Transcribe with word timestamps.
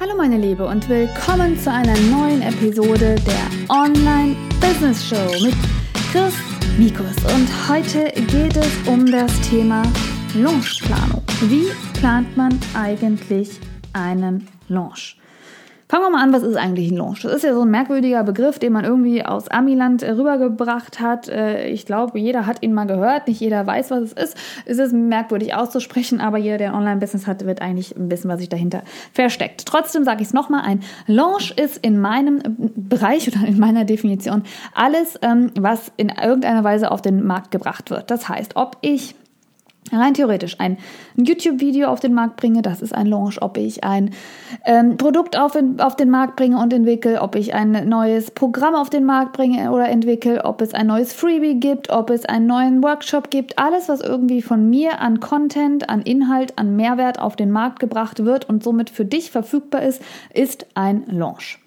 Hallo 0.00 0.16
meine 0.16 0.38
Liebe 0.38 0.66
und 0.66 0.88
willkommen 0.88 1.58
zu 1.58 1.70
einer 1.70 1.94
neuen 2.10 2.40
Episode 2.40 3.14
der 3.26 3.68
Online 3.68 4.34
Business 4.58 5.06
Show 5.06 5.30
mit 5.44 5.54
Chris 6.10 6.34
Mikus. 6.78 7.14
Und 7.34 7.46
heute 7.68 8.10
geht 8.22 8.56
es 8.56 8.88
um 8.88 9.04
das 9.04 9.38
Thema 9.42 9.82
Launchplanung. 10.34 11.22
Wie 11.42 11.66
plant 11.92 12.34
man 12.38 12.58
eigentlich 12.74 13.60
einen 13.92 14.48
Launch? 14.68 15.18
Fangen 15.92 16.04
wir 16.04 16.10
mal 16.10 16.22
an, 16.22 16.32
was 16.32 16.42
ist 16.42 16.56
eigentlich 16.56 16.90
ein 16.90 16.96
Launch? 16.96 17.20
Das 17.20 17.34
ist 17.34 17.44
ja 17.44 17.52
so 17.52 17.66
ein 17.66 17.70
merkwürdiger 17.70 18.24
Begriff, 18.24 18.58
den 18.58 18.72
man 18.72 18.86
irgendwie 18.86 19.26
aus 19.26 19.48
Amiland 19.48 20.02
äh, 20.02 20.12
rübergebracht 20.12 21.00
hat. 21.00 21.28
Äh, 21.28 21.68
ich 21.68 21.84
glaube, 21.84 22.18
jeder 22.18 22.46
hat 22.46 22.62
ihn 22.62 22.72
mal 22.72 22.86
gehört, 22.86 23.28
nicht 23.28 23.42
jeder 23.42 23.66
weiß, 23.66 23.90
was 23.90 24.00
es 24.00 24.12
ist. 24.14 24.36
Es 24.64 24.78
ist 24.78 24.94
merkwürdig 24.94 25.52
auszusprechen, 25.52 26.22
aber 26.22 26.38
jeder, 26.38 26.56
der 26.56 26.70
ein 26.70 26.76
Online-Business 26.76 27.26
hat, 27.26 27.44
wird 27.44 27.60
eigentlich 27.60 27.94
wissen, 27.98 28.30
was 28.30 28.38
sich 28.38 28.48
dahinter 28.48 28.84
versteckt. 29.12 29.66
Trotzdem 29.66 30.02
sage 30.04 30.22
ich 30.22 30.28
es 30.28 30.32
nochmal, 30.32 30.62
ein 30.64 30.80
Launch 31.06 31.50
ist 31.58 31.76
in 31.84 32.00
meinem 32.00 32.40
Bereich 32.74 33.28
oder 33.28 33.46
in 33.46 33.58
meiner 33.58 33.84
Definition 33.84 34.44
alles, 34.74 35.18
ähm, 35.20 35.50
was 35.60 35.92
in 35.98 36.08
irgendeiner 36.08 36.64
Weise 36.64 36.90
auf 36.90 37.02
den 37.02 37.22
Markt 37.26 37.50
gebracht 37.50 37.90
wird. 37.90 38.10
Das 38.10 38.30
heißt, 38.30 38.56
ob 38.56 38.78
ich 38.80 39.14
rein 39.90 40.14
theoretisch 40.14 40.58
ein 40.58 40.78
YouTube-Video 41.16 41.88
auf 41.88 42.00
den 42.00 42.14
Markt 42.14 42.36
bringe, 42.36 42.62
das 42.62 42.82
ist 42.82 42.94
ein 42.94 43.06
Launch, 43.06 43.42
ob 43.42 43.56
ich 43.56 43.84
ein 43.84 44.10
ähm, 44.64 44.96
Produkt 44.96 45.36
auf, 45.36 45.54
in, 45.54 45.80
auf 45.80 45.96
den 45.96 46.10
Markt 46.10 46.36
bringe 46.36 46.58
und 46.58 46.72
entwickle, 46.72 47.20
ob 47.20 47.34
ich 47.34 47.54
ein 47.54 47.88
neues 47.88 48.30
Programm 48.30 48.74
auf 48.74 48.90
den 48.90 49.04
Markt 49.04 49.32
bringe 49.32 49.70
oder 49.70 49.88
entwickle, 49.88 50.44
ob 50.44 50.62
es 50.62 50.72
ein 50.72 50.86
neues 50.86 51.12
Freebie 51.12 51.58
gibt, 51.58 51.90
ob 51.90 52.10
es 52.10 52.24
einen 52.24 52.46
neuen 52.46 52.82
Workshop 52.82 53.30
gibt, 53.30 53.58
alles, 53.58 53.88
was 53.88 54.00
irgendwie 54.00 54.42
von 54.42 54.70
mir 54.70 55.00
an 55.00 55.20
Content, 55.20 55.88
an 55.88 56.02
Inhalt, 56.02 56.58
an 56.58 56.76
Mehrwert 56.76 57.18
auf 57.18 57.36
den 57.36 57.50
Markt 57.50 57.80
gebracht 57.80 58.24
wird 58.24 58.48
und 58.48 58.62
somit 58.62 58.88
für 58.90 59.04
dich 59.04 59.30
verfügbar 59.30 59.82
ist, 59.82 60.00
ist 60.32 60.66
ein 60.74 61.04
Launch. 61.08 61.58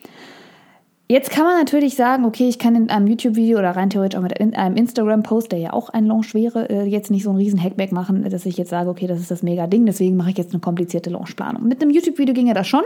Jetzt 1.08 1.30
kann 1.30 1.44
man 1.44 1.60
natürlich 1.60 1.96
sagen, 1.96 2.26
okay, 2.26 2.50
ich 2.50 2.58
kann 2.58 2.76
in 2.76 2.90
einem 2.90 3.06
YouTube-Video 3.06 3.60
oder 3.60 3.76
rein 3.76 3.92
theoretisch 3.92 4.18
auch 4.18 4.24
mit 4.24 4.40
einem 4.40 4.76
Instagram-Post, 4.76 5.52
der 5.52 5.60
ja 5.60 5.74
auch 5.74 5.90
ein 5.90 6.08
Launch 6.08 6.34
wäre, 6.34 6.68
äh, 6.68 6.86
jetzt 6.86 7.12
nicht 7.12 7.24
so 7.24 7.30
einen 7.30 7.38
riesen 7.38 7.62
Hackback 7.62 7.92
machen, 7.92 8.28
dass 8.28 8.46
ich 8.48 8.58
jetzt 8.58 8.72
sage, 8.72 8.90
okay, 8.90 9.06
das 9.06 9.20
ist 9.20 9.30
das 9.30 9.44
mega 9.44 9.68
Ding, 9.68 9.86
deswegen 9.86 10.18
mache 10.18 10.32
ich 10.32 10.38
jetzt 10.38 10.54
eine 10.54 10.62
komplizierte 10.62 11.12
Launchplanung. 11.12 11.68
Mit 11.68 11.80
einem 11.82 11.92
YouTube-Video 11.92 12.34
ginge 12.34 12.56
das 12.56 12.68
schon. 12.68 12.82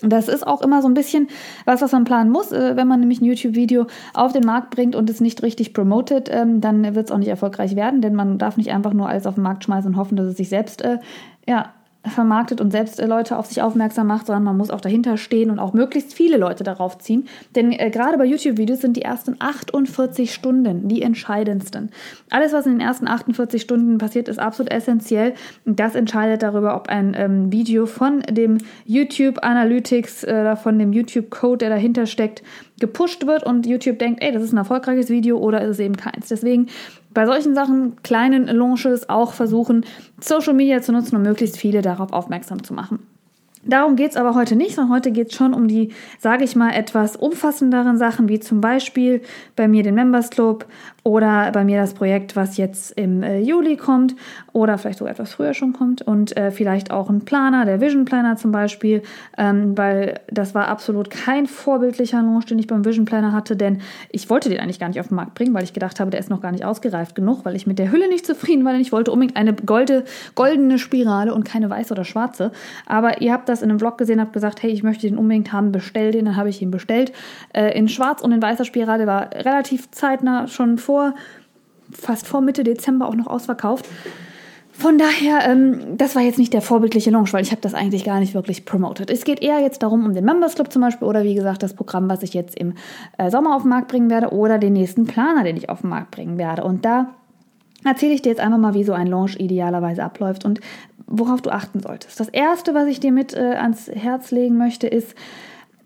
Das 0.00 0.28
ist 0.28 0.46
auch 0.46 0.62
immer 0.62 0.80
so 0.80 0.88
ein 0.88 0.94
bisschen 0.94 1.28
was, 1.64 1.80
was 1.80 1.90
man 1.90 2.04
planen 2.04 2.30
muss. 2.30 2.52
Äh, 2.52 2.76
wenn 2.76 2.86
man 2.86 3.00
nämlich 3.00 3.20
ein 3.20 3.24
YouTube-Video 3.24 3.86
auf 4.12 4.32
den 4.32 4.44
Markt 4.44 4.70
bringt 4.70 4.94
und 4.94 5.10
es 5.10 5.20
nicht 5.20 5.42
richtig 5.42 5.74
promotet, 5.74 6.28
ähm, 6.30 6.60
dann 6.60 6.94
wird 6.94 7.06
es 7.06 7.10
auch 7.10 7.18
nicht 7.18 7.28
erfolgreich 7.28 7.74
werden, 7.74 8.00
denn 8.00 8.14
man 8.14 8.38
darf 8.38 8.56
nicht 8.56 8.70
einfach 8.70 8.92
nur 8.92 9.08
alles 9.08 9.26
auf 9.26 9.34
den 9.34 9.42
Markt 9.42 9.64
schmeißen 9.64 9.90
und 9.90 9.96
hoffen, 9.96 10.16
dass 10.16 10.26
es 10.26 10.36
sich 10.36 10.48
selbst 10.48 10.82
äh, 10.82 10.98
ja, 11.48 11.72
vermarktet 12.06 12.60
und 12.60 12.70
selbst 12.70 13.00
äh, 13.00 13.06
Leute 13.06 13.38
auf 13.38 13.46
sich 13.46 13.62
aufmerksam 13.62 14.06
macht, 14.06 14.26
sondern 14.26 14.44
man 14.44 14.56
muss 14.56 14.70
auch 14.70 14.80
dahinter 14.80 15.16
stehen 15.16 15.50
und 15.50 15.58
auch 15.58 15.72
möglichst 15.72 16.14
viele 16.14 16.36
Leute 16.36 16.64
darauf 16.64 16.98
ziehen. 16.98 17.26
Denn 17.54 17.72
äh, 17.72 17.90
gerade 17.90 18.18
bei 18.18 18.24
YouTube-Videos 18.24 18.80
sind 18.80 18.96
die 18.96 19.02
ersten 19.02 19.36
48 19.38 20.32
Stunden 20.32 20.88
die 20.88 21.02
entscheidendsten. 21.02 21.90
Alles, 22.30 22.52
was 22.52 22.66
in 22.66 22.72
den 22.72 22.80
ersten 22.80 23.08
48 23.08 23.62
Stunden 23.62 23.98
passiert, 23.98 24.28
ist 24.28 24.38
absolut 24.38 24.72
essentiell. 24.72 25.34
Das 25.64 25.94
entscheidet 25.94 26.42
darüber, 26.42 26.76
ob 26.76 26.88
ein 26.88 27.14
ähm, 27.16 27.52
Video 27.52 27.86
von 27.86 28.20
dem 28.30 28.58
YouTube 28.84 29.42
Analytics 29.42 30.24
äh, 30.24 30.30
oder 30.40 30.56
von 30.56 30.78
dem 30.78 30.92
YouTube 30.92 31.30
Code, 31.30 31.58
der 31.58 31.70
dahinter 31.70 32.06
steckt, 32.06 32.42
gepusht 32.80 33.26
wird 33.26 33.44
und 33.44 33.66
YouTube 33.66 33.98
denkt, 33.98 34.22
ey, 34.22 34.32
das 34.32 34.42
ist 34.42 34.52
ein 34.52 34.58
erfolgreiches 34.58 35.08
Video 35.08 35.38
oder 35.38 35.62
ist 35.62 35.70
es 35.70 35.78
eben 35.78 35.96
keins. 35.96 36.28
Deswegen 36.28 36.66
bei 37.14 37.26
solchen 37.26 37.54
Sachen, 37.54 38.02
kleinen 38.02 38.46
Launches, 38.46 39.08
auch 39.08 39.32
versuchen, 39.32 39.86
Social 40.20 40.54
Media 40.54 40.82
zu 40.82 40.92
nutzen, 40.92 41.16
um 41.16 41.22
möglichst 41.22 41.56
viele 41.56 41.80
darauf 41.80 42.12
aufmerksam 42.12 42.62
zu 42.62 42.74
machen. 42.74 42.98
Darum 43.66 43.96
geht 43.96 44.10
es 44.10 44.16
aber 44.16 44.34
heute 44.34 44.56
nicht, 44.56 44.74
sondern 44.74 44.94
heute 44.94 45.10
geht 45.10 45.30
es 45.30 45.34
schon 45.34 45.54
um 45.54 45.68
die, 45.68 45.92
sage 46.18 46.44
ich 46.44 46.54
mal, 46.54 46.72
etwas 46.72 47.16
umfassenderen 47.16 47.96
Sachen, 47.96 48.28
wie 48.28 48.38
zum 48.38 48.60
Beispiel 48.60 49.22
bei 49.56 49.68
mir 49.68 49.82
den 49.82 49.94
Members 49.94 50.28
Club 50.28 50.66
oder 51.04 51.52
bei 51.52 51.64
mir 51.64 51.78
das 51.78 51.92
Projekt, 51.92 52.34
was 52.34 52.56
jetzt 52.56 52.92
im 52.92 53.22
äh, 53.22 53.38
Juli 53.38 53.76
kommt 53.76 54.16
oder 54.54 54.78
vielleicht 54.78 54.98
sogar 54.98 55.12
etwas 55.12 55.34
früher 55.34 55.52
schon 55.52 55.74
kommt 55.74 56.00
und 56.00 56.34
äh, 56.34 56.50
vielleicht 56.50 56.90
auch 56.90 57.10
ein 57.10 57.26
Planer, 57.26 57.66
der 57.66 57.82
Vision 57.82 58.06
Planner 58.06 58.36
zum 58.38 58.52
Beispiel, 58.52 59.02
ähm, 59.36 59.76
weil 59.76 60.20
das 60.28 60.54
war 60.54 60.68
absolut 60.68 61.10
kein 61.10 61.46
vorbildlicher 61.46 62.22
Launch, 62.22 62.46
den 62.46 62.58
ich 62.58 62.66
beim 62.66 62.86
Vision 62.86 63.04
Planner 63.04 63.32
hatte, 63.32 63.54
denn 63.54 63.82
ich 64.10 64.30
wollte 64.30 64.48
den 64.48 64.60
eigentlich 64.60 64.80
gar 64.80 64.88
nicht 64.88 64.98
auf 64.98 65.08
den 65.08 65.16
Markt 65.16 65.34
bringen, 65.34 65.52
weil 65.52 65.62
ich 65.62 65.74
gedacht 65.74 66.00
habe, 66.00 66.10
der 66.10 66.20
ist 66.20 66.30
noch 66.30 66.40
gar 66.40 66.52
nicht 66.52 66.64
ausgereift 66.64 67.14
genug, 67.14 67.44
weil 67.44 67.54
ich 67.54 67.66
mit 67.66 67.78
der 67.78 67.92
Hülle 67.92 68.08
nicht 68.08 68.24
zufrieden 68.24 68.64
war, 68.64 68.72
denn 68.72 68.80
ich 68.80 68.90
wollte 68.90 69.12
unbedingt 69.12 69.36
eine 69.36 69.52
golde, 69.52 70.04
goldene 70.34 70.78
Spirale 70.78 71.34
und 71.34 71.44
keine 71.44 71.68
weiße 71.68 71.92
oder 71.92 72.06
schwarze. 72.06 72.50
Aber 72.86 73.20
ihr 73.20 73.34
habt 73.34 73.50
das 73.50 73.60
in 73.60 73.68
einem 73.68 73.78
Vlog 73.78 73.98
gesehen, 73.98 74.22
habt 74.22 74.32
gesagt, 74.32 74.62
hey, 74.62 74.70
ich 74.70 74.82
möchte 74.82 75.06
den 75.06 75.18
unbedingt 75.18 75.52
haben, 75.52 75.70
bestell 75.70 76.12
den, 76.12 76.24
dann 76.24 76.36
habe 76.36 76.48
ich 76.48 76.62
ihn 76.62 76.70
bestellt. 76.70 77.12
Äh, 77.52 77.76
in 77.76 77.88
schwarz 77.88 78.22
und 78.22 78.32
in 78.32 78.40
weißer 78.40 78.64
Spirale 78.64 79.06
war 79.06 79.30
relativ 79.34 79.90
zeitnah 79.90 80.48
schon 80.48 80.78
vor, 80.78 80.93
fast 81.92 82.26
vor 82.26 82.40
Mitte 82.40 82.64
Dezember 82.64 83.08
auch 83.08 83.14
noch 83.14 83.26
ausverkauft. 83.26 83.86
Von 84.76 84.98
daher, 84.98 85.48
ähm, 85.48 85.96
das 85.96 86.16
war 86.16 86.22
jetzt 86.22 86.38
nicht 86.38 86.52
der 86.52 86.60
vorbildliche 86.60 87.10
Launch, 87.10 87.32
weil 87.32 87.42
ich 87.42 87.52
habe 87.52 87.60
das 87.60 87.74
eigentlich 87.74 88.04
gar 88.04 88.18
nicht 88.18 88.34
wirklich 88.34 88.64
promoted. 88.64 89.08
Es 89.08 89.24
geht 89.24 89.40
eher 89.40 89.60
jetzt 89.60 89.84
darum, 89.84 90.04
um 90.04 90.14
den 90.14 90.24
Members 90.24 90.56
Club 90.56 90.72
zum 90.72 90.82
Beispiel 90.82 91.06
oder 91.06 91.22
wie 91.22 91.34
gesagt 91.34 91.62
das 91.62 91.74
Programm, 91.74 92.08
was 92.08 92.24
ich 92.24 92.34
jetzt 92.34 92.58
im 92.58 92.74
äh, 93.16 93.30
Sommer 93.30 93.54
auf 93.54 93.62
den 93.62 93.68
Markt 93.68 93.86
bringen 93.86 94.10
werde 94.10 94.30
oder 94.30 94.58
den 94.58 94.72
nächsten 94.72 95.04
Planer, 95.04 95.44
den 95.44 95.56
ich 95.56 95.68
auf 95.68 95.82
den 95.82 95.90
Markt 95.90 96.10
bringen 96.10 96.38
werde. 96.38 96.64
Und 96.64 96.84
da 96.84 97.14
erzähle 97.84 98.14
ich 98.14 98.22
dir 98.22 98.30
jetzt 98.30 98.40
einfach 98.40 98.58
mal, 98.58 98.74
wie 98.74 98.82
so 98.82 98.94
ein 98.94 99.06
Launch 99.06 99.36
idealerweise 99.36 100.02
abläuft 100.02 100.44
und 100.44 100.60
worauf 101.06 101.40
du 101.40 101.50
achten 101.50 101.78
solltest. 101.78 102.18
Das 102.18 102.28
Erste, 102.28 102.74
was 102.74 102.88
ich 102.88 102.98
dir 102.98 103.12
mit 103.12 103.32
äh, 103.32 103.54
ans 103.54 103.88
Herz 103.88 104.32
legen 104.32 104.58
möchte, 104.58 104.88
ist, 104.88 105.14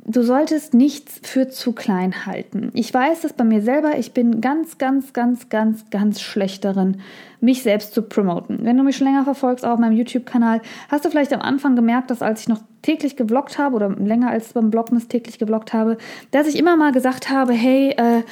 du 0.09 0.23
solltest 0.23 0.75
nichts 0.75 1.21
für 1.23 1.49
zu 1.49 1.73
klein 1.73 2.27
halten. 2.27 2.71
Ich 2.75 2.93
weiß 2.93 3.21
das 3.21 3.35
bei 3.35 3.45
mir 3.45 3.61
selber, 3.61 3.99
ich 3.99 4.13
bin 4.13 4.41
ganz, 4.41 4.79
ganz, 4.79 5.13
ganz, 5.13 5.49
ganz, 5.51 5.91
ganz 5.91 6.21
schlecht 6.21 6.65
darin, 6.65 7.01
mich 7.41 7.63
selbst 7.63 7.95
zu 7.95 8.03
promoten. 8.03 8.61
Wenn 8.63 8.77
du 8.77 8.83
mich 8.83 8.97
schon 8.97 9.07
länger 9.07 9.25
verfolgst, 9.25 9.65
auch 9.65 9.73
auf 9.73 9.79
meinem 9.79 9.97
YouTube-Kanal, 9.97 10.63
hast 10.89 11.05
du 11.05 11.11
vielleicht 11.11 11.33
am 11.33 11.43
Anfang 11.43 11.77
gemerkt, 11.77 12.11
dass 12.11 12.23
als 12.23 12.41
ich 12.41 12.49
noch 12.49 12.63
täglich 12.83 13.17
geblockt 13.17 13.59
habe 13.59 13.77
oder 13.77 13.91
länger 13.91 14.31
als 14.31 14.55
beim 14.55 14.71
Bloggen 14.71 14.99
täglich 15.09 15.39
geblockt 15.39 15.73
habe, 15.73 15.99
dass 16.31 16.47
ich 16.47 16.59
immer 16.59 16.77
mal 16.77 16.93
gesagt 16.93 17.29
habe, 17.29 17.53
hey, 17.53 17.91
äh, 17.91 18.23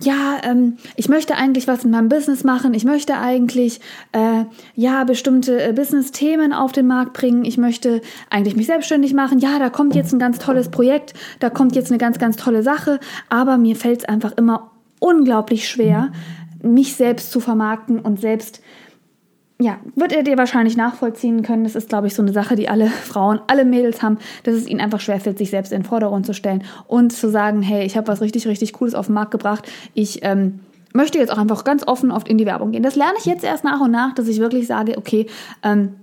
ja, 0.00 0.38
ähm, 0.42 0.76
ich 0.96 1.08
möchte 1.08 1.36
eigentlich 1.36 1.66
was 1.66 1.84
in 1.84 1.90
meinem 1.90 2.08
Business 2.08 2.44
machen, 2.44 2.74
ich 2.74 2.84
möchte 2.84 3.16
eigentlich 3.16 3.80
äh, 4.12 4.44
ja 4.74 5.04
bestimmte 5.04 5.62
äh, 5.62 5.72
Business-Themen 5.72 6.52
auf 6.52 6.72
den 6.72 6.86
Markt 6.86 7.14
bringen, 7.14 7.44
ich 7.44 7.56
möchte 7.56 8.02
eigentlich 8.28 8.56
mich 8.56 8.66
selbstständig 8.66 9.14
machen, 9.14 9.38
ja, 9.38 9.58
da 9.58 9.70
kommt 9.70 9.94
jetzt 9.94 10.12
ein 10.12 10.18
ganz 10.18 10.38
tolles 10.38 10.68
Projekt, 10.70 11.14
da 11.40 11.48
kommt 11.48 11.74
jetzt 11.76 11.90
eine 11.90 11.98
ganz, 11.98 12.18
ganz 12.18 12.36
tolle 12.36 12.62
Sache, 12.62 13.00
aber 13.30 13.56
mir 13.56 13.74
fällt 13.74 14.00
es 14.00 14.04
einfach 14.04 14.32
immer 14.32 14.70
unglaublich 15.00 15.68
schwer, 15.68 16.12
mich 16.62 16.94
selbst 16.94 17.32
zu 17.32 17.40
vermarkten 17.40 17.98
und 17.98 18.20
selbst 18.20 18.60
ja, 19.58 19.78
wird 19.94 20.12
er 20.12 20.22
dir 20.22 20.36
wahrscheinlich 20.36 20.76
nachvollziehen 20.76 21.42
können. 21.42 21.64
Das 21.64 21.74
ist, 21.74 21.88
glaube 21.88 22.06
ich, 22.06 22.14
so 22.14 22.22
eine 22.22 22.32
Sache, 22.32 22.56
die 22.56 22.68
alle 22.68 22.86
Frauen, 22.88 23.40
alle 23.46 23.64
Mädels 23.64 24.02
haben, 24.02 24.18
dass 24.44 24.54
es 24.54 24.66
ihnen 24.66 24.80
einfach 24.80 25.00
schwerfällt, 25.00 25.38
sich 25.38 25.50
selbst 25.50 25.72
in 25.72 25.80
den 25.80 25.86
Vordergrund 25.86 26.26
zu 26.26 26.34
stellen 26.34 26.64
und 26.86 27.12
zu 27.12 27.30
sagen, 27.30 27.62
hey, 27.62 27.84
ich 27.84 27.96
habe 27.96 28.08
was 28.08 28.20
richtig, 28.20 28.46
richtig 28.46 28.72
Cooles 28.74 28.94
auf 28.94 29.06
den 29.06 29.14
Markt 29.14 29.30
gebracht. 29.30 29.70
Ich 29.94 30.22
ähm, 30.22 30.60
möchte 30.92 31.18
jetzt 31.18 31.32
auch 31.32 31.38
einfach 31.38 31.64
ganz 31.64 31.86
offen 31.86 32.10
oft 32.10 32.28
in 32.28 32.38
die 32.38 32.46
Werbung 32.46 32.72
gehen. 32.72 32.82
Das 32.82 32.96
lerne 32.96 33.14
ich 33.18 33.24
jetzt 33.24 33.44
erst 33.44 33.64
nach 33.64 33.80
und 33.80 33.90
nach, 33.90 34.14
dass 34.14 34.28
ich 34.28 34.40
wirklich 34.40 34.66
sage, 34.66 34.98
okay, 34.98 35.26
ähm, 35.62 35.94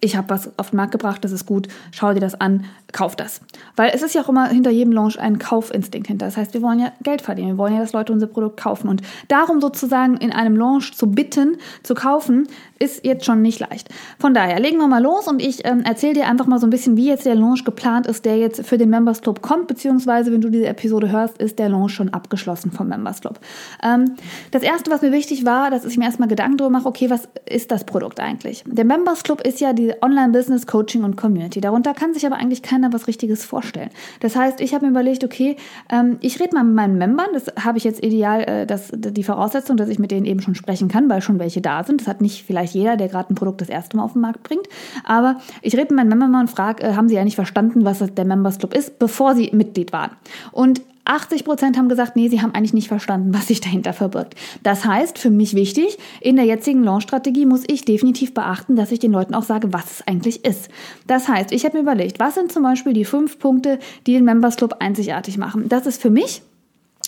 ich 0.00 0.16
habe 0.16 0.30
was 0.30 0.58
auf 0.58 0.70
den 0.70 0.76
Markt 0.76 0.92
gebracht, 0.92 1.24
das 1.24 1.32
ist 1.32 1.46
gut, 1.46 1.68
schau 1.92 2.12
dir 2.12 2.20
das 2.20 2.40
an, 2.40 2.64
kauf 2.92 3.16
das. 3.16 3.40
Weil 3.76 3.90
es 3.94 4.02
ist 4.02 4.14
ja 4.14 4.22
auch 4.22 4.28
immer 4.28 4.48
hinter 4.48 4.70
jedem 4.70 4.92
Launch 4.92 5.18
ein 5.18 5.38
Kaufinstinkt 5.38 6.08
hinter. 6.08 6.26
Das 6.26 6.36
heißt, 6.36 6.54
wir 6.54 6.62
wollen 6.62 6.80
ja 6.80 6.92
Geld 7.02 7.22
verdienen, 7.22 7.48
wir 7.48 7.58
wollen 7.58 7.74
ja, 7.74 7.80
dass 7.80 7.92
Leute 7.92 8.12
unser 8.12 8.26
Produkt 8.26 8.58
kaufen. 8.58 8.88
Und 8.88 9.02
darum 9.28 9.60
sozusagen 9.60 10.16
in 10.16 10.32
einem 10.32 10.56
Launch 10.56 10.94
zu 10.94 11.10
bitten, 11.10 11.56
zu 11.82 11.94
kaufen, 11.94 12.48
ist 12.80 13.04
jetzt 13.04 13.26
schon 13.26 13.42
nicht 13.42 13.60
leicht. 13.60 13.88
Von 14.18 14.32
daher 14.32 14.58
legen 14.58 14.78
wir 14.78 14.88
mal 14.88 15.02
los 15.02 15.28
und 15.28 15.42
ich 15.42 15.66
ähm, 15.66 15.82
erzähle 15.82 16.14
dir 16.14 16.26
einfach 16.26 16.46
mal 16.46 16.58
so 16.58 16.66
ein 16.66 16.70
bisschen, 16.70 16.96
wie 16.96 17.08
jetzt 17.08 17.26
der 17.26 17.34
Launch 17.34 17.64
geplant 17.64 18.06
ist, 18.06 18.24
der 18.24 18.38
jetzt 18.38 18.64
für 18.64 18.78
den 18.78 18.88
Members 18.88 19.20
Club 19.20 19.42
kommt, 19.42 19.66
beziehungsweise 19.66 20.32
wenn 20.32 20.40
du 20.40 20.48
diese 20.48 20.66
Episode 20.66 21.10
hörst, 21.10 21.36
ist 21.38 21.58
der 21.58 21.68
Launch 21.68 21.92
schon 21.92 22.08
abgeschlossen 22.08 22.72
vom 22.72 22.88
Members 22.88 23.20
Club. 23.20 23.38
Ähm, 23.82 24.16
das 24.50 24.62
erste, 24.62 24.90
was 24.90 25.02
mir 25.02 25.12
wichtig 25.12 25.44
war, 25.44 25.70
dass 25.70 25.84
ich 25.84 25.98
mir 25.98 26.06
erstmal 26.06 26.28
Gedanken 26.28 26.56
darüber 26.56 26.78
mache, 26.78 26.88
okay, 26.88 27.10
was 27.10 27.28
ist 27.44 27.70
das 27.70 27.84
Produkt 27.84 28.18
eigentlich? 28.18 28.64
Der 28.66 28.86
Members 28.86 29.24
Club 29.24 29.42
ist 29.42 29.60
ja 29.60 29.74
die 29.74 29.92
Online-Business 30.00 30.66
Coaching 30.66 31.04
und 31.04 31.16
Community. 31.16 31.60
Darunter 31.60 31.92
kann 31.92 32.14
sich 32.14 32.24
aber 32.24 32.36
eigentlich 32.36 32.62
keiner 32.80 32.92
was 32.92 33.06
Richtiges 33.06 33.44
vorstellen. 33.44 33.90
Das 34.20 34.36
heißt, 34.36 34.60
ich 34.60 34.74
habe 34.74 34.86
mir 34.86 34.90
überlegt, 34.90 35.24
okay, 35.24 35.56
ähm, 35.90 36.16
ich 36.20 36.40
rede 36.40 36.54
mal 36.54 36.64
mit 36.64 36.74
meinen 36.74 36.98
Membern, 36.98 37.28
das 37.32 37.46
habe 37.62 37.78
ich 37.78 37.84
jetzt 37.84 38.02
ideal, 38.02 38.42
äh, 38.42 38.66
das, 38.66 38.90
die 38.92 39.22
Voraussetzung, 39.22 39.76
dass 39.76 39.88
ich 39.88 39.98
mit 39.98 40.10
denen 40.10 40.26
eben 40.26 40.40
schon 40.40 40.54
sprechen 40.54 40.88
kann, 40.88 41.08
weil 41.08 41.20
schon 41.20 41.38
welche 41.38 41.60
da 41.60 41.84
sind. 41.84 42.00
Das 42.00 42.08
hat 42.08 42.20
nicht 42.20 42.44
vielleicht 42.44 42.74
jeder, 42.74 42.96
der 42.96 43.08
gerade 43.08 43.32
ein 43.32 43.34
Produkt 43.34 43.60
das 43.60 43.68
erste 43.68 43.96
Mal 43.96 44.04
auf 44.04 44.14
den 44.14 44.22
Markt 44.22 44.42
bringt. 44.42 44.66
Aber 45.04 45.40
ich 45.62 45.74
rede 45.74 45.94
mit 45.94 45.96
meinen 45.96 46.08
Member 46.08 46.28
mal 46.28 46.40
und 46.40 46.50
frage, 46.50 46.82
äh, 46.82 46.94
haben 46.94 47.08
sie 47.08 47.18
eigentlich 47.18 47.36
verstanden, 47.36 47.84
was 47.84 47.98
der 47.98 48.24
Members 48.24 48.58
Club 48.58 48.74
ist, 48.74 48.98
bevor 48.98 49.34
sie 49.34 49.50
Mitglied 49.52 49.92
waren? 49.92 50.12
Und 50.52 50.80
80 51.04 51.44
Prozent 51.44 51.76
haben 51.76 51.88
gesagt, 51.88 52.16
nee, 52.16 52.28
sie 52.28 52.42
haben 52.42 52.54
eigentlich 52.54 52.74
nicht 52.74 52.88
verstanden, 52.88 53.34
was 53.34 53.48
sich 53.48 53.60
dahinter 53.60 53.92
verbirgt. 53.92 54.34
Das 54.62 54.84
heißt, 54.84 55.18
für 55.18 55.30
mich 55.30 55.54
wichtig, 55.54 55.98
in 56.20 56.36
der 56.36 56.44
jetzigen 56.44 56.84
Launch-Strategie 56.84 57.46
muss 57.46 57.64
ich 57.66 57.84
definitiv 57.84 58.34
beachten, 58.34 58.76
dass 58.76 58.92
ich 58.92 58.98
den 58.98 59.12
Leuten 59.12 59.34
auch 59.34 59.42
sage, 59.42 59.72
was 59.72 59.90
es 59.90 60.06
eigentlich 60.06 60.44
ist. 60.44 60.68
Das 61.06 61.28
heißt, 61.28 61.52
ich 61.52 61.64
habe 61.64 61.76
mir 61.76 61.82
überlegt, 61.82 62.20
was 62.20 62.34
sind 62.34 62.52
zum 62.52 62.62
Beispiel 62.62 62.92
die 62.92 63.04
fünf 63.04 63.38
Punkte, 63.38 63.78
die 64.06 64.12
den 64.12 64.24
Members 64.24 64.56
Club 64.56 64.76
einzigartig 64.78 65.38
machen. 65.38 65.68
Das 65.68 65.86
ist 65.86 66.00
für 66.00 66.10
mich 66.10 66.42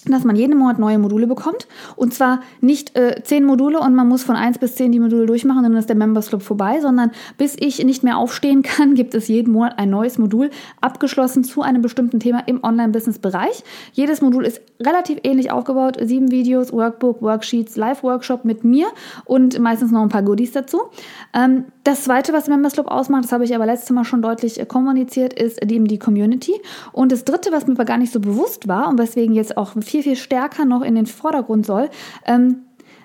dass 0.07 0.25
man 0.25 0.35
jeden 0.35 0.59
Monat 0.59 0.79
neue 0.79 0.99
Module 0.99 1.27
bekommt. 1.27 1.69
Und 1.97 2.13
zwar 2.13 2.41
nicht 2.61 2.97
äh, 2.97 3.23
zehn 3.23 3.45
Module 3.45 3.79
und 3.79 3.95
man 3.95 4.09
muss 4.09 4.25
von 4.25 4.35
eins 4.35 4.59
bis 4.59 4.75
zehn 4.75 4.91
die 4.91 4.99
Module 4.99 5.27
durchmachen, 5.27 5.63
dann 5.63 5.77
ist 5.77 5.89
der 5.89 5.97
Members 5.97 6.29
Club 6.29 6.43
vorbei, 6.43 6.81
sondern 6.81 7.13
bis 7.39 7.57
ich 7.59 7.85
nicht 7.85 8.03
mehr 8.03 8.17
aufstehen 8.17 8.63
kann, 8.63 8.95
gibt 8.95 9.15
es 9.15 9.29
jeden 9.29 9.53
Monat 9.53 9.79
ein 9.79 9.91
neues 9.91 10.19
Modul, 10.19 10.51
abgeschlossen 10.81 11.45
zu 11.45 11.63
einem 11.63 11.83
bestimmten 11.83 12.19
Thema 12.19 12.41
im 12.47 12.63
Online-Business-Bereich. 12.65 13.63
Jedes 13.93 14.21
Modul 14.23 14.45
ist 14.45 14.61
relativ 14.81 15.19
ähnlich 15.23 15.53
aufgebaut. 15.53 15.97
Sieben 16.01 16.31
Videos, 16.31 16.73
Workbook, 16.73 17.23
Worksheets, 17.23 17.77
Live-Workshop 17.77 18.45
mit 18.45 18.65
mir 18.65 18.87
und 19.25 19.59
meistens 19.61 19.93
noch 19.93 20.03
ein 20.03 20.09
paar 20.09 20.23
Goodies 20.23 20.53
dazu. 20.53 20.83
Ähm, 21.33 21.67
das 21.85 22.05
zweite, 22.05 22.33
was 22.33 22.49
Members 22.49 22.75
Club 22.75 22.87
ausmacht, 22.87 23.25
das 23.25 23.33
habe 23.33 23.45
ich 23.45 23.55
aber 23.55 23.67
letztes 23.67 23.91
Mal 23.91 24.05
schon 24.05 24.23
deutlich 24.23 24.61
äh, 24.61 24.67
kommuniziert, 24.67 25.33
ist 25.33 25.63
eben 25.63 25.87
die 25.87 25.99
Community. 25.99 26.55
Und 26.93 27.11
das 27.11 27.25
dritte, 27.25 27.51
was 27.51 27.67
mir 27.67 27.75
aber 27.75 27.85
gar 27.85 27.99
nicht 27.99 28.13
so 28.13 28.21
bewusst 28.21 28.69
war 28.69 28.89
und 28.89 28.99
weswegen 28.99 29.35
jetzt 29.35 29.57
auch 29.57 29.73
viel, 29.81 30.03
viel 30.03 30.17
stärker 30.17 30.65
noch 30.65 30.83
in 30.83 30.95
den 30.95 31.07
Vordergrund 31.07 31.67
soll, 31.67 31.91
ähm, 32.25 32.63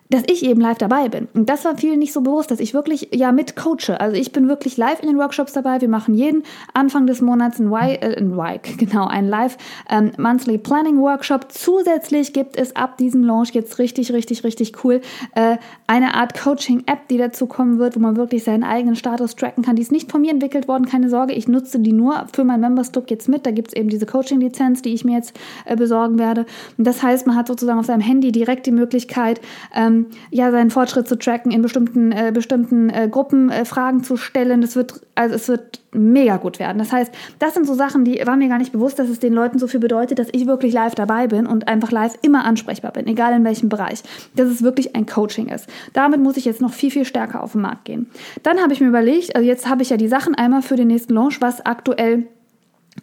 dass 0.10 0.24
ich 0.28 0.44
eben 0.44 0.62
live 0.62 0.78
dabei 0.78 1.10
bin. 1.10 1.28
Und 1.34 1.50
das 1.50 1.66
war 1.66 1.78
vielen 1.78 2.00
nicht 2.00 2.14
so 2.14 2.22
bewusst, 2.22 2.52
dass 2.52 2.60
ich 2.60 2.74
wirklich 2.74 3.10
ja 3.14 3.32
mit 3.32 3.56
coache. 3.56 4.00
Also 4.00 4.16
ich 4.16 4.32
bin 4.32 4.48
wirklich 4.48 4.78
live 4.78 5.02
in 5.02 5.08
den 5.08 5.18
Workshops 5.18 5.54
dabei. 5.54 5.82
Wir 5.82 5.90
machen 5.90 6.14
jeden 6.14 6.44
Anfang 6.74 7.08
des 7.08 7.22
Monats 7.22 7.60
ein 7.60 7.68
Y, 7.68 7.98
äh, 8.02 8.16
ein 8.18 8.32
y 8.32 8.60
genau, 8.78 9.08
ein 9.08 9.28
Live 9.28 9.58
ähm, 9.90 10.12
Monthly 10.18 10.58
Planning 10.58 11.00
Workshop. 11.00 11.48
Zusätzlich 11.50 12.34
gibt 12.34 12.58
es 12.58 12.76
ab 12.76 12.98
diesem 12.98 13.24
Launch 13.24 13.50
jetzt 13.54 13.80
richtig, 13.80 14.12
richtig, 14.14 14.44
richtig 14.44 14.84
cool 14.84 15.02
äh, 15.36 15.58
eine 15.88 16.16
Art 16.16 16.40
Coaching-App, 16.40 17.08
die 17.10 17.18
dazu 17.18 17.46
kommen 17.46 17.80
wird, 17.80 17.96
wo 17.96 18.00
man 18.00 18.16
wirklich 18.16 18.44
seinen 18.44 18.64
eigenen 18.64 18.96
Status 18.96 19.36
tracken 19.36 19.64
kann. 19.64 19.76
Die 19.76 19.82
ist 19.82 19.92
nicht 19.92 20.12
von 20.12 20.22
mir 20.22 20.32
entwickelt 20.32 20.68
worden, 20.68 20.86
keine 20.86 21.10
Sorge. 21.10 21.34
Ich 21.34 21.48
nutze 21.48 21.80
die 21.80 21.94
nur 21.94 22.28
für 22.34 22.44
mein 22.44 22.60
Members 22.60 22.92
Club 22.92 23.10
jetzt 23.10 23.28
mit. 23.28 23.46
Da 23.46 23.52
gibt 23.52 23.70
es 23.70 23.74
eben 23.76 23.90
diese 23.90 24.06
Coaching-Lizenz, 24.06 24.82
die 24.82 24.94
ich 24.94 25.04
mir 25.04 25.18
jetzt 25.18 25.38
äh, 25.66 25.76
besorgen 25.76 26.18
werde. 26.18 26.46
Und 26.78 26.88
das 26.88 27.04
heißt, 27.04 27.28
man 27.28 27.36
hat 27.36 27.48
sozusagen 27.48 27.80
auf 27.80 27.86
seinem 27.86 28.02
Handy 28.02 28.32
direkt 28.32 28.66
die 28.66 28.72
Möglichkeit, 28.72 29.42
ähm, 29.76 29.97
ähm, 29.98 30.08
ja, 30.32 30.52
seinen 30.52 30.70
Fortschritt 30.70 31.08
zu 31.08 31.18
tracken, 31.18 31.52
in 31.52 31.62
bestimmten, 31.62 32.12
äh, 32.12 32.32
bestimmten 32.34 32.90
äh, 32.90 33.08
Gruppen 33.10 33.50
äh, 33.50 33.66
Fragen 33.66 34.04
zu 34.04 34.18
stellen. 34.18 34.62
Das 34.62 34.76
wird, 34.76 35.02
also 35.16 35.36
es 35.36 35.48
wird 35.48 35.82
mega 35.92 36.38
gut 36.38 36.60
werden. 36.60 36.78
Das 36.78 36.92
heißt, 36.92 37.12
das 37.40 37.54
sind 37.54 37.66
so 37.66 37.74
Sachen, 37.74 38.06
die 38.06 38.22
war 38.26 38.36
mir 38.36 38.50
gar 38.50 38.58
nicht 38.58 38.72
bewusst, 38.72 39.00
dass 39.00 39.10
es 39.10 39.20
den 39.20 39.34
Leuten 39.34 39.60
so 39.60 39.68
viel 39.68 39.80
bedeutet, 39.80 40.20
dass 40.20 40.28
ich 40.32 40.46
wirklich 40.46 40.74
live 40.74 40.96
dabei 40.96 41.28
bin 41.28 41.46
und 41.46 41.68
einfach 41.68 41.92
live 41.92 42.16
immer 42.22 42.46
ansprechbar 42.46 42.92
bin, 42.92 43.08
egal 43.08 43.34
in 43.34 43.44
welchem 43.44 43.70
Bereich. 43.70 44.04
Dass 44.36 44.48
es 44.48 44.62
wirklich 44.62 44.96
ein 44.96 45.06
Coaching 45.06 45.48
ist. 45.48 45.68
Damit 45.94 46.20
muss 46.20 46.38
ich 46.38 46.46
jetzt 46.46 46.62
noch 46.62 46.74
viel, 46.74 46.92
viel 46.92 47.06
stärker 47.06 47.44
auf 47.44 47.54
den 47.54 47.62
Markt 47.62 47.86
gehen. 47.86 48.10
Dann 48.44 48.60
habe 48.60 48.74
ich 48.74 48.82
mir 48.82 48.88
überlegt, 48.88 49.36
also 49.36 49.48
jetzt 49.48 49.68
habe 49.70 49.82
ich 49.82 49.90
ja 49.90 49.98
die 49.98 50.08
Sachen 50.08 50.36
einmal 50.36 50.62
für 50.62 50.76
den 50.76 50.88
nächsten 50.88 51.14
Launch, 51.14 51.42
was 51.42 51.66
aktuell 51.66 52.28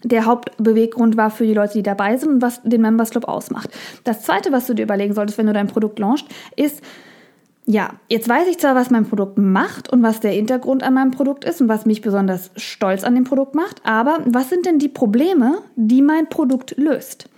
der 0.02 0.26
Hauptbeweggrund 0.26 1.16
war 1.16 1.30
für 1.30 1.46
die 1.46 1.54
Leute, 1.54 1.74
die 1.74 1.82
dabei 1.82 2.16
sind 2.16 2.30
und 2.30 2.42
was 2.42 2.62
den 2.62 2.82
Members 2.82 3.10
Club 3.10 3.28
ausmacht. 3.28 3.70
Das 4.04 4.22
zweite, 4.22 4.52
was 4.52 4.66
du 4.66 4.74
dir 4.74 4.82
überlegen 4.82 5.14
solltest, 5.14 5.38
wenn 5.38 5.46
du 5.46 5.52
dein 5.52 5.68
Produkt 5.68 5.98
launchst, 5.98 6.26
ist, 6.56 6.82
ja, 7.66 7.94
jetzt 8.08 8.28
weiß 8.28 8.46
ich 8.48 8.58
zwar, 8.58 8.74
was 8.74 8.90
mein 8.90 9.06
Produkt 9.06 9.38
macht 9.38 9.90
und 9.90 10.02
was 10.02 10.20
der 10.20 10.32
Hintergrund 10.32 10.82
an 10.82 10.94
meinem 10.94 11.12
Produkt 11.12 11.44
ist 11.44 11.62
und 11.62 11.68
was 11.68 11.86
mich 11.86 12.02
besonders 12.02 12.50
stolz 12.56 13.04
an 13.04 13.14
dem 13.14 13.24
Produkt 13.24 13.54
macht, 13.54 13.80
aber 13.84 14.18
was 14.26 14.50
sind 14.50 14.66
denn 14.66 14.78
die 14.78 14.88
Probleme, 14.88 15.58
die 15.76 16.02
mein 16.02 16.28
Produkt 16.28 16.76
löst? 16.76 17.28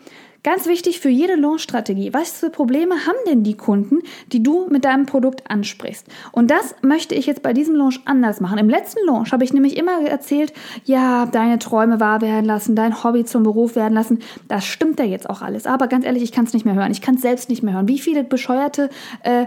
Ganz 0.47 0.69
wichtig 0.69 1.01
für 1.01 1.09
jede 1.09 1.35
Launch-Strategie. 1.35 2.15
Was 2.15 2.31
für 2.31 2.51
Probleme 2.51 2.95
haben 3.05 3.19
denn 3.27 3.43
die 3.43 3.57
Kunden, 3.57 3.99
die 4.31 4.45
du 4.45 4.69
mit 4.69 4.85
deinem 4.85 5.05
Produkt 5.05 5.51
ansprichst? 5.51 6.07
Und 6.31 6.53
das 6.53 6.77
möchte 6.83 7.17
ich 7.17 7.27
jetzt 7.27 7.43
bei 7.43 7.53
diesem 7.53 7.75
Launch 7.75 7.99
anders 8.05 8.41
machen. 8.41 8.57
Im 8.57 8.71
letzten 8.71 9.05
Launch 9.07 9.33
habe 9.33 9.43
ich 9.43 9.53
nämlich 9.53 9.77
immer 9.77 10.07
erzählt, 10.07 10.53
ja, 10.85 11.27
deine 11.27 11.59
Träume 11.59 11.99
wahr 11.99 12.21
werden 12.21 12.45
lassen, 12.45 12.77
dein 12.77 13.03
Hobby 13.03 13.25
zum 13.25 13.43
Beruf 13.43 13.75
werden 13.75 13.95
lassen. 13.95 14.21
Das 14.47 14.65
stimmt 14.65 15.01
ja 15.01 15.05
jetzt 15.05 15.29
auch 15.29 15.43
alles. 15.43 15.67
Aber 15.67 15.89
ganz 15.89 16.05
ehrlich, 16.05 16.23
ich 16.23 16.31
kann 16.31 16.45
es 16.45 16.53
nicht 16.53 16.65
mehr 16.65 16.77
hören. 16.77 16.93
Ich 16.93 17.01
kann 17.03 17.17
es 17.17 17.23
selbst 17.23 17.49
nicht 17.49 17.65
mehr 17.65 17.75
hören. 17.75 17.89
Wie 17.89 17.99
viele 17.99 18.23
bescheuerte 18.23 18.89
äh, 19.25 19.47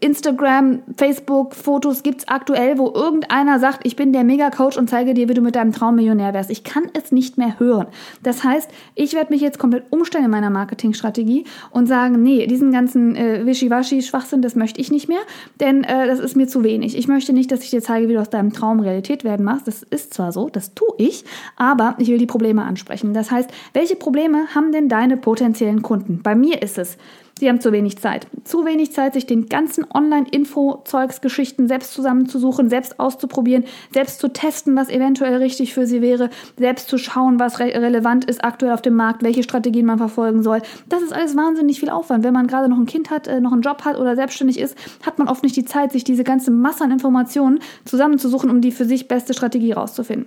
Instagram, 0.00 0.80
Facebook, 0.96 1.54
Fotos 1.54 2.02
gibt's 2.02 2.26
aktuell, 2.28 2.78
wo 2.78 2.90
irgendeiner 2.94 3.60
sagt, 3.60 3.80
ich 3.84 3.94
bin 3.94 4.12
der 4.12 4.24
Mega-Coach 4.24 4.78
und 4.78 4.88
zeige 4.88 5.12
dir, 5.12 5.28
wie 5.28 5.34
du 5.34 5.42
mit 5.42 5.54
deinem 5.54 5.72
Traummillionär 5.72 6.32
wärst. 6.32 6.50
Ich 6.50 6.64
kann 6.64 6.84
es 6.94 7.12
nicht 7.12 7.36
mehr 7.36 7.60
hören. 7.60 7.86
Das 8.22 8.42
heißt, 8.42 8.70
ich 8.94 9.12
werde 9.12 9.32
mich 9.32 9.42
jetzt 9.42 9.58
komplett 9.58 9.84
umstellen 9.90 10.24
in 10.24 10.30
meiner 10.30 10.48
Marketingstrategie 10.48 11.44
und 11.70 11.86
sagen, 11.86 12.22
nee, 12.22 12.46
diesen 12.46 12.72
ganzen 12.72 13.16
äh, 13.16 13.44
Wischiwaschi-Schwachsinn, 13.44 14.40
das 14.40 14.54
möchte 14.54 14.80
ich 14.80 14.90
nicht 14.90 15.08
mehr, 15.08 15.20
denn 15.60 15.84
äh, 15.84 16.06
das 16.06 16.20
ist 16.20 16.36
mir 16.36 16.48
zu 16.48 16.64
wenig. 16.64 16.96
Ich 16.96 17.06
möchte 17.06 17.34
nicht, 17.34 17.52
dass 17.52 17.62
ich 17.62 17.70
dir 17.70 17.82
zeige, 17.82 18.08
wie 18.08 18.14
du 18.14 18.20
aus 18.20 18.30
deinem 18.30 18.54
Traum 18.54 18.80
Realität 18.80 19.24
werden 19.24 19.44
machst. 19.44 19.68
Das 19.68 19.82
ist 19.82 20.14
zwar 20.14 20.32
so, 20.32 20.48
das 20.48 20.72
tue 20.72 20.94
ich, 20.96 21.24
aber 21.56 21.96
ich 21.98 22.08
will 22.08 22.18
die 22.18 22.26
Probleme 22.26 22.62
ansprechen. 22.62 23.12
Das 23.12 23.30
heißt, 23.30 23.50
welche 23.74 23.96
Probleme 23.96 24.46
haben 24.54 24.72
denn 24.72 24.88
deine 24.88 25.18
potenziellen 25.18 25.82
Kunden? 25.82 26.22
Bei 26.22 26.34
mir 26.34 26.62
ist 26.62 26.78
es, 26.78 26.96
Sie 27.38 27.50
haben 27.50 27.60
zu 27.60 27.70
wenig 27.70 27.98
Zeit. 27.98 28.26
Zu 28.44 28.64
wenig 28.64 28.92
Zeit, 28.92 29.12
sich 29.12 29.26
den 29.26 29.50
ganzen 29.50 29.84
Online-Info-Zeugsgeschichten 29.92 31.68
selbst 31.68 31.92
zusammenzusuchen, 31.92 32.70
selbst 32.70 32.98
auszuprobieren, 32.98 33.64
selbst 33.92 34.20
zu 34.20 34.28
testen, 34.28 34.74
was 34.74 34.88
eventuell 34.88 35.36
richtig 35.36 35.74
für 35.74 35.86
sie 35.86 36.00
wäre, 36.00 36.30
selbst 36.56 36.88
zu 36.88 36.96
schauen, 36.96 37.38
was 37.38 37.60
re 37.60 37.66
relevant 37.66 38.24
ist 38.24 38.42
aktuell 38.42 38.72
auf 38.72 38.80
dem 38.80 38.94
Markt, 38.94 39.22
welche 39.22 39.42
Strategien 39.42 39.84
man 39.84 39.98
verfolgen 39.98 40.42
soll. 40.42 40.62
Das 40.88 41.02
ist 41.02 41.12
alles 41.12 41.36
wahnsinnig 41.36 41.78
viel 41.78 41.90
Aufwand. 41.90 42.24
Wenn 42.24 42.32
man 42.32 42.46
gerade 42.46 42.70
noch 42.70 42.78
ein 42.78 42.86
Kind 42.86 43.10
hat, 43.10 43.26
äh, 43.26 43.38
noch 43.38 43.52
einen 43.52 43.60
Job 43.60 43.84
hat 43.84 43.98
oder 43.98 44.16
selbstständig 44.16 44.58
ist, 44.58 44.74
hat 45.04 45.18
man 45.18 45.28
oft 45.28 45.42
nicht 45.42 45.56
die 45.56 45.66
Zeit, 45.66 45.92
sich 45.92 46.04
diese 46.04 46.24
ganze 46.24 46.50
Masse 46.50 46.84
an 46.84 46.90
Informationen 46.90 47.58
zusammenzusuchen, 47.84 48.48
um 48.48 48.62
die 48.62 48.72
für 48.72 48.86
sich 48.86 49.08
beste 49.08 49.34
Strategie 49.34 49.72
rauszufinden. 49.72 50.26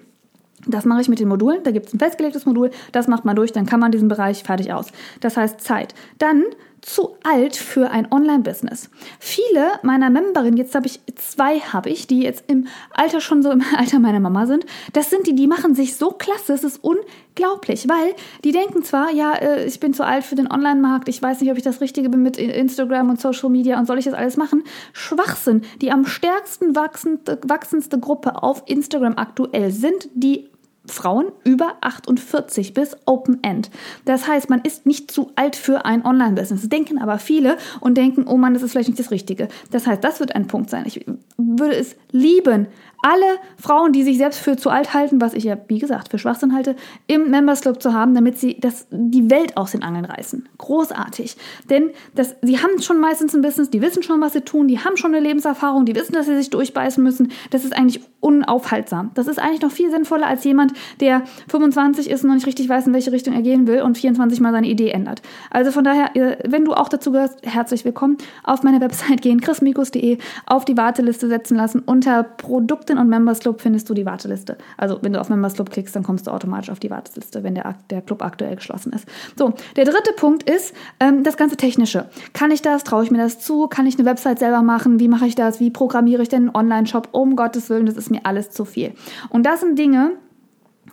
Das 0.67 0.85
mache 0.85 1.01
ich 1.01 1.09
mit 1.09 1.19
den 1.19 1.29
Modulen. 1.29 1.63
Da 1.63 1.71
gibt 1.71 1.87
es 1.87 1.93
ein 1.93 1.99
festgelegtes 1.99 2.45
Modul. 2.45 2.69
Das 2.91 3.07
macht 3.07 3.25
man 3.25 3.35
durch. 3.35 3.51
Dann 3.51 3.65
kann 3.65 3.79
man 3.79 3.91
diesen 3.91 4.09
Bereich 4.09 4.43
fertig 4.43 4.73
aus. 4.73 4.87
Das 5.21 5.37
heißt 5.37 5.61
Zeit. 5.61 5.95
Dann 6.17 6.43
zu 6.81 7.15
alt 7.23 7.55
für 7.55 7.91
ein 7.91 8.11
Online-Business. 8.11 8.89
Viele 9.19 9.71
meiner 9.83 10.09
Memberinnen, 10.09 10.57
jetzt 10.57 10.75
habe 10.75 10.87
ich 10.87 10.99
zwei, 11.15 11.59
habe 11.59 11.89
ich, 11.89 12.07
die 12.07 12.21
jetzt 12.21 12.45
im 12.47 12.67
Alter 12.91 13.21
schon 13.21 13.41
so 13.41 13.51
im 13.51 13.63
Alter 13.77 13.99
meiner 13.99 14.19
Mama 14.19 14.45
sind, 14.45 14.65
das 14.93 15.09
sind 15.09 15.27
die, 15.27 15.35
die 15.35 15.47
machen 15.47 15.75
sich 15.75 15.95
so 15.95 16.11
klasse, 16.11 16.53
es 16.53 16.63
ist 16.63 16.83
unglaublich, 16.83 17.87
weil 17.89 18.15
die 18.43 18.51
denken 18.51 18.83
zwar, 18.83 19.11
ja, 19.11 19.33
äh, 19.33 19.65
ich 19.65 19.79
bin 19.79 19.93
zu 19.93 20.05
alt 20.05 20.23
für 20.23 20.35
den 20.35 20.51
Online-Markt, 20.51 21.09
ich 21.09 21.21
weiß 21.21 21.41
nicht, 21.41 21.51
ob 21.51 21.57
ich 21.57 21.63
das 21.63 21.81
Richtige 21.81 22.09
bin 22.09 22.21
mit 22.21 22.37
Instagram 22.37 23.09
und 23.09 23.21
Social 23.21 23.49
Media 23.49 23.79
und 23.79 23.85
soll 23.85 23.99
ich 23.99 24.05
das 24.05 24.13
alles 24.13 24.37
machen? 24.37 24.63
Schwachsinn. 24.93 25.61
Die 25.81 25.91
am 25.91 26.05
stärksten 26.05 26.75
wachsende, 26.75 27.39
wachsendste 27.45 27.99
Gruppe 27.99 28.41
auf 28.41 28.63
Instagram 28.65 29.13
aktuell 29.17 29.71
sind 29.71 30.09
die 30.13 30.48
Frauen 30.89 31.27
über 31.43 31.75
48 31.81 32.73
bis 32.73 32.97
Open 33.05 33.43
End. 33.43 33.69
Das 34.05 34.27
heißt, 34.27 34.49
man 34.49 34.61
ist 34.61 34.85
nicht 34.85 35.11
zu 35.11 35.31
alt 35.35 35.55
für 35.55 35.85
ein 35.85 36.05
Online-Business. 36.05 36.69
Denken 36.69 36.99
aber 36.99 37.19
viele 37.19 37.57
und 37.79 37.97
denken, 37.97 38.25
oh 38.27 38.37
Mann, 38.37 38.53
das 38.53 38.63
ist 38.63 38.71
vielleicht 38.71 38.89
nicht 38.89 38.99
das 38.99 39.11
Richtige. 39.11 39.47
Das 39.71 39.87
heißt, 39.87 40.03
das 40.03 40.19
wird 40.19 40.35
ein 40.35 40.47
Punkt 40.47 40.69
sein. 40.69 40.83
Ich 40.85 41.05
würde 41.37 41.75
es 41.75 41.95
lieben, 42.11 42.67
alle 43.01 43.39
Frauen, 43.57 43.93
die 43.93 44.03
sich 44.03 44.17
selbst 44.17 44.39
für 44.39 44.57
zu 44.57 44.69
alt 44.69 44.93
halten, 44.93 45.21
was 45.21 45.33
ich 45.33 45.45
ja, 45.45 45.57
wie 45.67 45.79
gesagt, 45.79 46.09
für 46.09 46.19
Schwachsinn 46.19 46.53
halte, 46.53 46.75
im 47.07 47.29
Members 47.29 47.61
Club 47.61 47.81
zu 47.81 47.93
haben, 47.93 48.13
damit 48.13 48.37
sie 48.37 48.57
das, 48.59 48.87
die 48.91 49.29
Welt 49.29 49.55
aus 49.55 49.71
den 49.71 49.83
Angeln 49.83 50.05
reißen. 50.05 50.49
Großartig. 50.57 51.37
Denn 51.69 51.91
das, 52.15 52.35
sie 52.41 52.59
haben 52.59 52.81
schon 52.81 52.99
meistens 52.99 53.33
ein 53.33 53.41
Business, 53.41 53.69
die 53.69 53.81
wissen 53.81 54.03
schon, 54.03 54.19
was 54.21 54.33
sie 54.33 54.41
tun, 54.41 54.67
die 54.67 54.79
haben 54.79 54.97
schon 54.97 55.13
eine 55.15 55.25
Lebenserfahrung, 55.25 55.85
die 55.85 55.95
wissen, 55.95 56.13
dass 56.13 56.25
sie 56.25 56.35
sich 56.35 56.49
durchbeißen 56.49 57.01
müssen. 57.01 57.31
Das 57.51 57.63
ist 57.63 57.75
eigentlich 57.75 58.01
unaufhaltsam. 58.19 59.11
Das 59.13 59.27
ist 59.27 59.39
eigentlich 59.39 59.61
noch 59.61 59.71
viel 59.71 59.89
sinnvoller 59.91 60.27
als 60.27 60.43
jemand, 60.43 60.73
der 60.99 61.23
25 61.47 62.09
ist 62.09 62.23
und 62.23 62.29
noch 62.29 62.35
nicht 62.35 62.47
richtig 62.47 62.67
weiß, 62.67 62.87
in 62.87 62.93
welche 62.93 63.13
Richtung 63.13 63.33
er 63.33 63.41
gehen 63.41 63.65
will 63.65 63.81
und 63.81 63.97
24 63.97 64.41
mal 64.41 64.51
seine 64.51 64.67
Idee 64.67 64.89
ändert. 64.89 65.21
Also 65.51 65.71
von 65.71 65.85
daher, 65.85 66.11
wenn 66.45 66.65
du 66.65 66.73
auch 66.73 66.89
dazu 66.89 67.13
gehörst, 67.13 67.39
herzlich 67.43 67.85
willkommen. 67.85 68.17
Auf 68.43 68.63
meine 68.63 68.81
Website 68.81 69.21
gehen, 69.21 69.39
chrismikus.de, 69.39 70.17
auf 70.45 70.65
die 70.65 70.75
Warteliste 70.75 71.29
setzen 71.29 71.55
lassen 71.55 71.79
unter 71.99 72.23
Produkte 72.23 72.89
LinkedIn 72.89 72.97
und 72.97 73.09
Members 73.09 73.39
Club 73.39 73.61
findest 73.61 73.89
du 73.89 73.93
die 73.93 74.05
Warteliste. 74.05 74.57
Also 74.77 74.99
wenn 75.01 75.13
du 75.13 75.21
auf 75.21 75.29
Members 75.29 75.53
Club 75.53 75.69
klickst, 75.69 75.95
dann 75.95 76.03
kommst 76.03 76.27
du 76.27 76.31
automatisch 76.31 76.69
auf 76.69 76.79
die 76.79 76.89
Warteliste, 76.89 77.43
wenn 77.43 77.55
der, 77.55 77.75
der 77.89 78.01
Club 78.01 78.23
aktuell 78.23 78.55
geschlossen 78.55 78.93
ist. 78.93 79.05
So, 79.37 79.53
der 79.75 79.85
dritte 79.85 80.13
Punkt 80.15 80.49
ist 80.49 80.73
ähm, 80.99 81.23
das 81.23 81.37
ganze 81.37 81.57
Technische. 81.57 82.09
Kann 82.33 82.51
ich 82.51 82.61
das? 82.61 82.83
Traue 82.83 83.03
ich 83.03 83.11
mir 83.11 83.17
das 83.17 83.39
zu? 83.39 83.67
Kann 83.67 83.85
ich 83.85 83.97
eine 83.97 84.05
Website 84.05 84.39
selber 84.39 84.61
machen? 84.61 84.99
Wie 84.99 85.07
mache 85.07 85.25
ich 85.25 85.35
das? 85.35 85.59
Wie 85.59 85.69
programmiere 85.69 86.21
ich 86.21 86.29
denn 86.29 86.49
einen 86.49 86.55
Online-Shop? 86.55 87.09
Um 87.11 87.35
Gottes 87.35 87.69
Willen, 87.69 87.85
das 87.85 87.97
ist 87.97 88.11
mir 88.11 88.21
alles 88.23 88.49
zu 88.51 88.65
viel. 88.65 88.93
Und 89.29 89.45
das 89.45 89.61
sind 89.61 89.77
Dinge, 89.77 90.11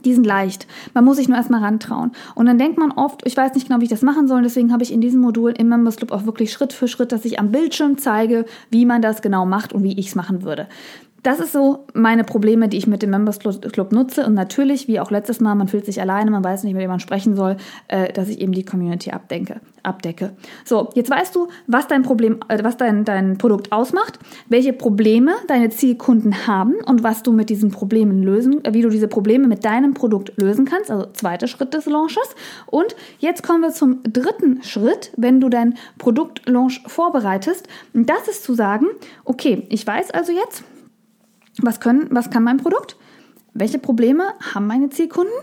die 0.06 0.14
sind 0.14 0.24
leicht. 0.24 0.66
Man 0.94 1.04
muss 1.04 1.16
sich 1.16 1.28
nur 1.28 1.36
erstmal 1.36 1.62
rantrauen. 1.62 2.12
Und 2.34 2.46
dann 2.46 2.58
denkt 2.58 2.78
man 2.78 2.92
oft, 2.92 3.26
ich 3.26 3.36
weiß 3.36 3.54
nicht 3.54 3.68
genau, 3.68 3.80
wie 3.80 3.84
ich 3.84 3.90
das 3.90 4.02
machen 4.02 4.28
soll. 4.28 4.42
Deswegen 4.42 4.72
habe 4.72 4.82
ich 4.82 4.92
in 4.92 5.00
diesem 5.00 5.20
Modul 5.20 5.52
im 5.52 5.68
Members 5.68 5.96
Club 5.96 6.12
auch 6.12 6.24
wirklich 6.24 6.52
Schritt 6.52 6.72
für 6.72 6.88
Schritt, 6.88 7.12
dass 7.12 7.24
ich 7.24 7.38
am 7.38 7.50
Bildschirm 7.50 7.98
zeige, 7.98 8.46
wie 8.70 8.86
man 8.86 9.02
das 9.02 9.20
genau 9.20 9.44
macht 9.44 9.72
und 9.72 9.82
wie 9.82 9.98
ich 9.98 10.08
es 10.08 10.14
machen 10.14 10.42
würde. 10.42 10.68
Das 11.26 11.40
ist 11.40 11.50
so 11.50 11.86
meine 11.92 12.22
Probleme, 12.22 12.68
die 12.68 12.76
ich 12.76 12.86
mit 12.86 13.02
dem 13.02 13.10
Members 13.10 13.40
Club 13.40 13.90
nutze. 13.90 14.24
Und 14.24 14.34
natürlich, 14.34 14.86
wie 14.86 15.00
auch 15.00 15.10
letztes 15.10 15.40
Mal, 15.40 15.56
man 15.56 15.66
fühlt 15.66 15.84
sich 15.84 16.00
alleine, 16.00 16.30
man 16.30 16.44
weiß 16.44 16.62
nicht, 16.62 16.74
mit 16.74 16.82
wem 16.82 16.90
man 16.90 17.00
sprechen 17.00 17.34
soll, 17.34 17.56
äh, 17.88 18.12
dass 18.12 18.28
ich 18.28 18.40
eben 18.40 18.52
die 18.52 18.64
Community 18.64 19.10
abdenke, 19.10 19.60
abdecke. 19.82 20.36
So, 20.64 20.90
jetzt 20.94 21.10
weißt 21.10 21.34
du, 21.34 21.48
was 21.66 21.88
dein 21.88 22.02
Problem, 22.02 22.38
äh, 22.46 22.62
was 22.62 22.76
dein, 22.76 23.04
dein 23.04 23.38
Produkt 23.38 23.72
ausmacht, 23.72 24.20
welche 24.48 24.72
Probleme 24.72 25.32
deine 25.48 25.70
Zielkunden 25.70 26.46
haben 26.46 26.74
und 26.86 27.02
was 27.02 27.24
du 27.24 27.32
mit 27.32 27.50
diesen 27.50 27.72
Problemen 27.72 28.22
lösen, 28.22 28.64
äh, 28.64 28.72
wie 28.72 28.82
du 28.82 28.88
diese 28.88 29.08
Probleme 29.08 29.48
mit 29.48 29.64
deinem 29.64 29.94
Produkt 29.94 30.32
lösen 30.40 30.64
kannst. 30.64 30.92
Also 30.92 31.06
zweiter 31.12 31.48
Schritt 31.48 31.74
des 31.74 31.86
Launches. 31.86 32.36
Und 32.66 32.94
jetzt 33.18 33.42
kommen 33.42 33.62
wir 33.62 33.70
zum 33.70 34.00
dritten 34.04 34.62
Schritt, 34.62 35.10
wenn 35.16 35.40
du 35.40 35.48
dein 35.48 35.74
Produktlaunch 35.98 36.84
vorbereitest. 36.86 37.66
Und 37.94 38.08
das 38.08 38.28
ist 38.28 38.44
zu 38.44 38.54
sagen, 38.54 38.86
okay, 39.24 39.66
ich 39.70 39.84
weiß 39.84 40.12
also 40.12 40.30
jetzt, 40.30 40.62
was, 41.62 41.80
können, 41.80 42.08
was 42.10 42.30
kann 42.30 42.42
mein 42.42 42.58
Produkt? 42.58 42.96
Welche 43.54 43.78
Probleme 43.78 44.24
haben 44.54 44.66
meine 44.66 44.90
Zielkunden? 44.90 45.34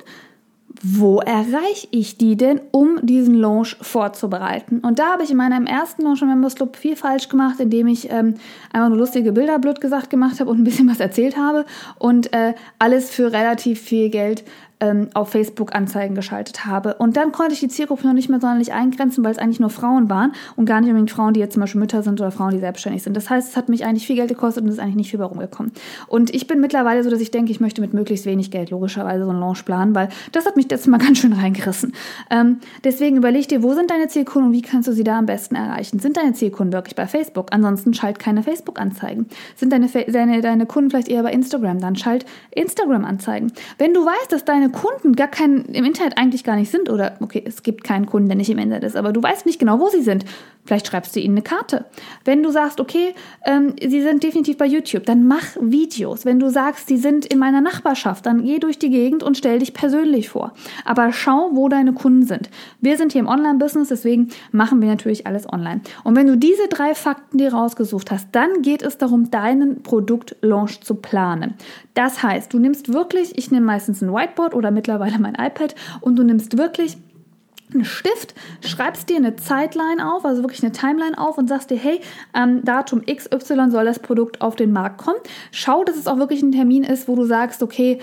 Wo 0.82 1.20
erreiche 1.20 1.88
ich 1.92 2.18
die 2.18 2.36
denn, 2.36 2.60
um 2.72 3.00
diesen 3.04 3.36
Launch 3.36 3.78
vorzubereiten? 3.82 4.80
Und 4.80 5.00
da 5.00 5.14
habe 5.14 5.24
ich 5.24 5.32
in 5.32 5.38
meinem 5.38 5.66
ersten 5.66 6.02
Launch 6.02 6.22
im 6.22 6.28
Members 6.30 6.56
Club 6.56 6.76
viel 6.76 6.96
falsch 6.96 7.30
gemacht, 7.30 7.60
indem 7.60 7.88
ich 7.88 8.10
ähm, 8.12 8.36
einfach 8.72 8.90
nur 8.90 8.98
lustige 8.98 9.32
Bilder, 9.32 9.60
blöd 9.60 9.82
gesagt, 9.82 10.10
gemacht 10.10 10.40
habe 10.40 10.50
und 10.50 10.60
ein 10.60 10.64
bisschen 10.64 10.90
was 10.90 11.00
erzählt 11.00 11.38
habe 11.38 11.66
und 12.00 12.34
äh, 12.34 12.54
alles 12.80 13.12
für 13.12 13.32
relativ 13.32 13.82
viel 13.82 14.10
Geld 14.10 14.44
ähm, 14.84 15.10
auf 15.14 15.30
Facebook 15.30 15.74
Anzeigen 15.74 16.14
geschaltet 16.14 16.66
habe. 16.66 16.96
Und 16.96 17.16
dann 17.16 17.32
konnte 17.32 17.54
ich 17.54 17.62
die 17.62 17.70
Zielgruppe 17.70 18.06
noch 18.06 18.14
nicht 18.14 18.30
mehr 18.30 18.42
sonderlich 18.42 18.74
eingrenzen, 18.74 19.24
weil 19.24 19.32
es 19.32 19.38
eigentlich 19.38 19.62
nur 19.62 19.70
Frauen 19.70 20.10
waren 20.10 20.34
und 20.58 20.66
gar 20.66 20.82
nicht 20.82 20.90
unbedingt 20.90 21.12
Frauen, 21.12 21.34
die 21.34 21.40
jetzt 21.40 21.54
zum 21.54 21.62
Beispiel 21.62 21.80
Mütter 21.80 22.04
sind 22.04 22.20
oder 22.20 22.32
Frauen, 22.32 22.52
die 22.52 22.60
selbstständig 22.60 23.02
sind. 23.02 23.16
Das 23.16 23.30
heißt, 23.30 23.50
es 23.50 23.58
hat 23.58 23.70
mich 23.70 23.86
eigentlich 23.86 24.06
viel 24.06 24.18
Geld 24.18 24.30
gekostet 24.30 24.64
und 24.64 24.70
es 24.70 24.76
ist 24.76 24.82
eigentlich 24.82 24.96
nicht 24.96 25.12
viel 25.12 25.20
bei 25.20 25.26
rumgekommen. 25.26 25.72
Und 26.08 26.34
ich 26.36 26.48
bin 26.48 26.60
mittlerweile 26.60 27.04
so, 27.04 27.10
dass 27.10 27.22
ich 27.22 27.32
denke, 27.32 27.52
ich 27.52 27.62
möchte 27.62 27.80
mit 27.80 27.94
möglichst 27.94 28.26
wenig 28.26 28.52
Geld 28.52 28.72
logischerweise 28.72 29.24
so 29.24 29.30
einen 29.30 29.40
Launch 29.40 29.64
planen, 29.64 29.96
weil 29.96 30.10
das 30.34 30.46
hat 30.46 30.58
mich 30.58 30.68
jetzt 30.70 30.88
mal 30.88 30.98
ganz 31.04 31.20
schön 31.20 31.34
reingerissen. 31.34 31.94
Ähm, 32.30 32.60
deswegen 32.84 33.18
überleg 33.18 33.48
dir, 33.48 33.64
wo 33.64 33.74
sind 33.74 33.90
deine 33.90 34.08
Zielkunden 34.10 34.50
und 34.50 34.54
wie 34.54 34.62
kannst 34.62 34.88
du 34.90 34.94
sie 34.94 35.04
da 35.04 35.18
am 35.18 35.26
besten 35.26 35.56
erreichen? 35.56 36.00
Sind 36.00 36.18
deine 36.18 36.34
Zielkunden 36.34 36.74
wirklich 36.74 36.96
bei 36.96 37.08
Facebook? 37.08 37.48
Ansonsten 37.52 37.94
schalt 37.94 38.20
keine 38.20 38.44
Facebook-Anzeigen. 38.44 39.28
Sind 39.56 39.72
deine, 39.72 39.88
deine, 39.88 40.42
deine 40.42 40.66
Kunden 40.66 40.90
vielleicht 40.90 41.08
eher 41.08 41.24
bei 41.24 41.32
Instagram? 41.32 41.80
Dann 41.80 41.96
schalt 41.96 42.26
Instagram-Anzeigen. 42.52 43.54
Wenn 43.78 43.94
du 43.94 44.06
weißt, 44.06 44.32
dass 44.32 44.44
deine 44.44 44.70
Kunden 44.74 45.16
gar 45.16 45.30
keinen 45.30 45.66
im 45.66 45.86
Internet 45.86 46.18
eigentlich 46.18 46.44
gar 46.44 46.58
nicht 46.58 46.70
sind 46.70 46.90
oder 46.90 47.16
okay, 47.22 47.42
es 47.46 47.64
gibt 47.64 47.86
keinen 47.86 48.06
Kunden, 48.06 48.28
der 48.28 48.36
nicht 48.36 48.50
im 48.50 48.58
Internet 48.58 48.84
ist, 48.84 48.98
aber 48.98 49.14
du 49.14 49.24
weißt 49.24 49.46
nicht 49.46 49.60
genau, 49.60 49.80
wo 49.80 49.88
sie 49.88 50.02
sind. 50.02 50.26
Vielleicht 50.66 50.88
schreibst 50.88 51.16
du 51.16 51.20
ihnen 51.20 51.36
eine 51.36 51.42
Karte. 51.42 51.86
Wenn 52.24 52.42
du 52.42 52.50
sagst, 52.50 52.80
okay, 52.80 53.14
ähm, 53.46 53.74
sie 53.82 54.02
sind 54.02 54.24
definitiv 54.24 54.58
bei 54.58 54.66
YouTube, 54.66 55.06
dann 55.06 55.28
mach 55.28 55.58
Videos. 55.60 56.26
Wenn 56.26 56.40
du 56.40 56.50
sagst, 56.50 56.88
sie 56.88 56.98
sind 56.98 57.26
in 57.26 57.38
meiner 57.38 57.60
Nachbarschaft, 57.60 58.26
dann 58.26 58.44
geh 58.44 58.60
durch 58.60 58.80
die 58.80 58.90
Gegend 58.90 59.24
und 59.24 59.38
stell 59.38 59.60
dich 59.60 59.74
persönlich 59.74 60.30
vor. 60.30 60.54
Aber 60.86 61.12
schau, 61.12 61.50
wo 61.54 61.68
deine 61.68 61.94
Kunden 61.94 62.26
sind. 62.26 62.50
Wir 62.80 62.98
sind 62.98 63.12
hier 63.12 63.20
im 63.20 63.28
Online-Business, 63.28 63.90
deswegen 63.90 64.30
machen 64.52 64.82
wir 64.82 64.88
natürlich 64.88 65.28
alles 65.28 65.52
online. 65.52 65.82
Und 66.06 66.16
wenn 66.16 66.28
du 66.28 66.38
diese 66.38 66.68
drei 66.70 66.96
Fakten 66.96 67.38
dir 67.38 67.54
rausgesucht 67.54 68.10
hast, 68.10 68.30
dann 68.32 68.62
geht 68.62 68.84
es 68.84 68.98
darum, 68.98 69.32
deinen 69.32 69.84
Produktlaunch 69.84 70.82
zu 70.82 70.96
planen. 70.96 71.56
Das 71.94 72.24
heißt, 72.24 72.54
du 72.54 72.60
nimmst 72.60 72.94
wirklich, 72.94 73.38
ich 73.38 73.52
nehme 73.52 73.66
meistens 73.66 74.02
ein 74.02 74.14
Whiteboard 74.14 74.56
oder 74.56 74.63
mittlerweile 74.72 75.20
mein 75.20 75.36
iPad 75.36 75.76
und 76.02 76.16
du 76.18 76.24
nimmst 76.24 76.58
wirklich 76.58 76.98
einen 77.74 77.86
Stift, 77.86 78.36
schreibst 78.62 79.10
dir 79.10 79.18
eine 79.18 79.36
Zeitline 79.36 80.14
auf, 80.14 80.26
also 80.26 80.44
wirklich 80.44 80.64
eine 80.64 80.72
Timeline 80.72 81.18
auf 81.18 81.38
und 81.38 81.48
sagst 81.48 81.70
dir, 81.70 81.78
hey, 81.78 82.02
ähm, 82.36 82.64
Datum 82.64 83.04
XY 83.06 83.72
soll 83.72 83.86
das 83.86 84.00
Produkt 84.00 84.42
auf 84.42 84.56
den 84.56 84.72
Markt 84.72 85.00
kommen. 85.00 85.20
Schau, 85.52 85.84
dass 85.84 85.96
es 85.96 86.08
auch 86.08 86.18
wirklich 86.18 86.42
ein 86.42 86.52
Termin 86.52 86.84
ist, 86.84 87.08
wo 87.08 87.16
du 87.16 87.26
sagst, 87.26 87.64
okay, 87.64 88.00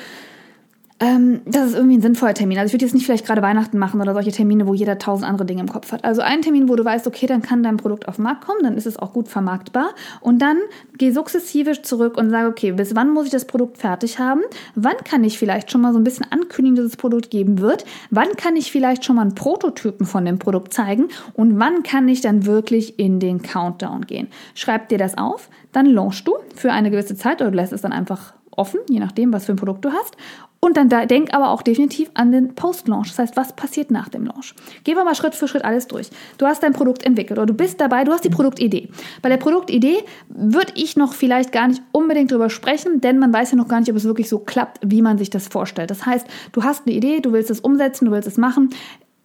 ähm, 1.02 1.40
das 1.46 1.68
ist 1.68 1.74
irgendwie 1.76 1.96
ein 1.96 2.02
sinnvoller 2.02 2.34
Termin. 2.34 2.58
Also 2.58 2.66
ich 2.66 2.74
würde 2.74 2.84
jetzt 2.84 2.92
nicht 2.92 3.06
vielleicht 3.06 3.24
gerade 3.24 3.40
Weihnachten 3.40 3.78
machen 3.78 4.02
oder 4.02 4.12
solche 4.12 4.32
Termine, 4.32 4.66
wo 4.66 4.74
jeder 4.74 4.98
tausend 4.98 5.26
andere 5.26 5.46
Dinge 5.46 5.62
im 5.62 5.68
Kopf 5.68 5.92
hat. 5.92 6.04
Also 6.04 6.20
ein 6.20 6.42
Termin, 6.42 6.68
wo 6.68 6.76
du 6.76 6.84
weißt, 6.84 7.06
okay, 7.06 7.26
dann 7.26 7.40
kann 7.40 7.62
dein 7.62 7.78
Produkt 7.78 8.06
auf 8.06 8.16
den 8.16 8.24
Markt 8.24 8.44
kommen, 8.44 8.62
dann 8.62 8.76
ist 8.76 8.86
es 8.86 8.98
auch 8.98 9.14
gut 9.14 9.28
vermarktbar. 9.28 9.94
Und 10.20 10.42
dann 10.42 10.58
geh 10.98 11.10
sukzessive 11.10 11.80
zurück 11.80 12.18
und 12.18 12.28
sage, 12.28 12.48
okay, 12.48 12.72
bis 12.72 12.94
wann 12.94 13.14
muss 13.14 13.24
ich 13.24 13.30
das 13.30 13.46
Produkt 13.46 13.78
fertig 13.78 14.18
haben? 14.18 14.42
Wann 14.74 14.96
kann 15.02 15.24
ich 15.24 15.38
vielleicht 15.38 15.70
schon 15.70 15.80
mal 15.80 15.94
so 15.94 15.98
ein 15.98 16.04
bisschen 16.04 16.26
ankündigen, 16.30 16.76
dass 16.76 16.84
es 16.84 16.98
Produkt 16.98 17.30
geben 17.30 17.60
wird? 17.60 17.86
Wann 18.10 18.36
kann 18.36 18.54
ich 18.56 18.70
vielleicht 18.70 19.02
schon 19.02 19.16
mal 19.16 19.22
einen 19.22 19.34
Prototypen 19.34 20.04
von 20.04 20.26
dem 20.26 20.38
Produkt 20.38 20.74
zeigen? 20.74 21.08
Und 21.32 21.58
wann 21.58 21.82
kann 21.82 22.08
ich 22.08 22.20
dann 22.20 22.44
wirklich 22.44 22.98
in 22.98 23.20
den 23.20 23.40
Countdown 23.40 24.02
gehen? 24.04 24.28
Schreib 24.54 24.90
dir 24.90 24.98
das 24.98 25.16
auf, 25.16 25.48
dann 25.72 25.86
launchst 25.86 26.28
du 26.28 26.34
für 26.54 26.72
eine 26.72 26.90
gewisse 26.90 27.16
Zeit 27.16 27.40
oder 27.40 27.50
du 27.50 27.56
lässt 27.56 27.72
es 27.72 27.80
dann 27.80 27.92
einfach 27.92 28.34
offen, 28.50 28.80
je 28.88 29.00
nachdem, 29.00 29.32
was 29.32 29.46
für 29.46 29.52
ein 29.52 29.56
Produkt 29.56 29.84
du 29.84 29.90
hast. 29.90 30.16
Und 30.62 30.76
dann 30.76 30.90
da, 30.90 31.06
denk 31.06 31.32
aber 31.32 31.50
auch 31.50 31.62
definitiv 31.62 32.10
an 32.12 32.32
den 32.32 32.54
Post-Launch. 32.54 33.08
Das 33.08 33.18
heißt, 33.18 33.36
was 33.36 33.54
passiert 33.54 33.90
nach 33.90 34.10
dem 34.10 34.26
Launch? 34.26 34.54
Gehen 34.84 34.94
wir 34.94 35.04
mal 35.04 35.14
Schritt 35.14 35.34
für 35.34 35.48
Schritt 35.48 35.64
alles 35.64 35.86
durch. 35.86 36.10
Du 36.36 36.46
hast 36.46 36.62
dein 36.62 36.74
Produkt 36.74 37.02
entwickelt 37.02 37.38
oder 37.38 37.46
du 37.46 37.54
bist 37.54 37.80
dabei, 37.80 38.04
du 38.04 38.12
hast 38.12 38.24
die 38.24 38.30
Produktidee. 38.30 38.90
Bei 39.22 39.30
der 39.30 39.38
Produktidee 39.38 40.04
würde 40.28 40.72
ich 40.74 40.98
noch 40.98 41.14
vielleicht 41.14 41.50
gar 41.50 41.66
nicht 41.66 41.82
unbedingt 41.92 42.30
drüber 42.30 42.50
sprechen, 42.50 43.00
denn 43.00 43.18
man 43.18 43.32
weiß 43.32 43.52
ja 43.52 43.56
noch 43.56 43.68
gar 43.68 43.80
nicht, 43.80 43.90
ob 43.90 43.96
es 43.96 44.04
wirklich 44.04 44.28
so 44.28 44.38
klappt, 44.38 44.80
wie 44.84 45.00
man 45.00 45.16
sich 45.16 45.30
das 45.30 45.48
vorstellt. 45.48 45.90
Das 45.90 46.04
heißt, 46.04 46.26
du 46.52 46.62
hast 46.62 46.86
eine 46.86 46.94
Idee, 46.94 47.20
du 47.20 47.32
willst 47.32 47.50
es 47.50 47.60
umsetzen, 47.60 48.04
du 48.04 48.10
willst 48.10 48.28
es 48.28 48.36
machen. 48.36 48.68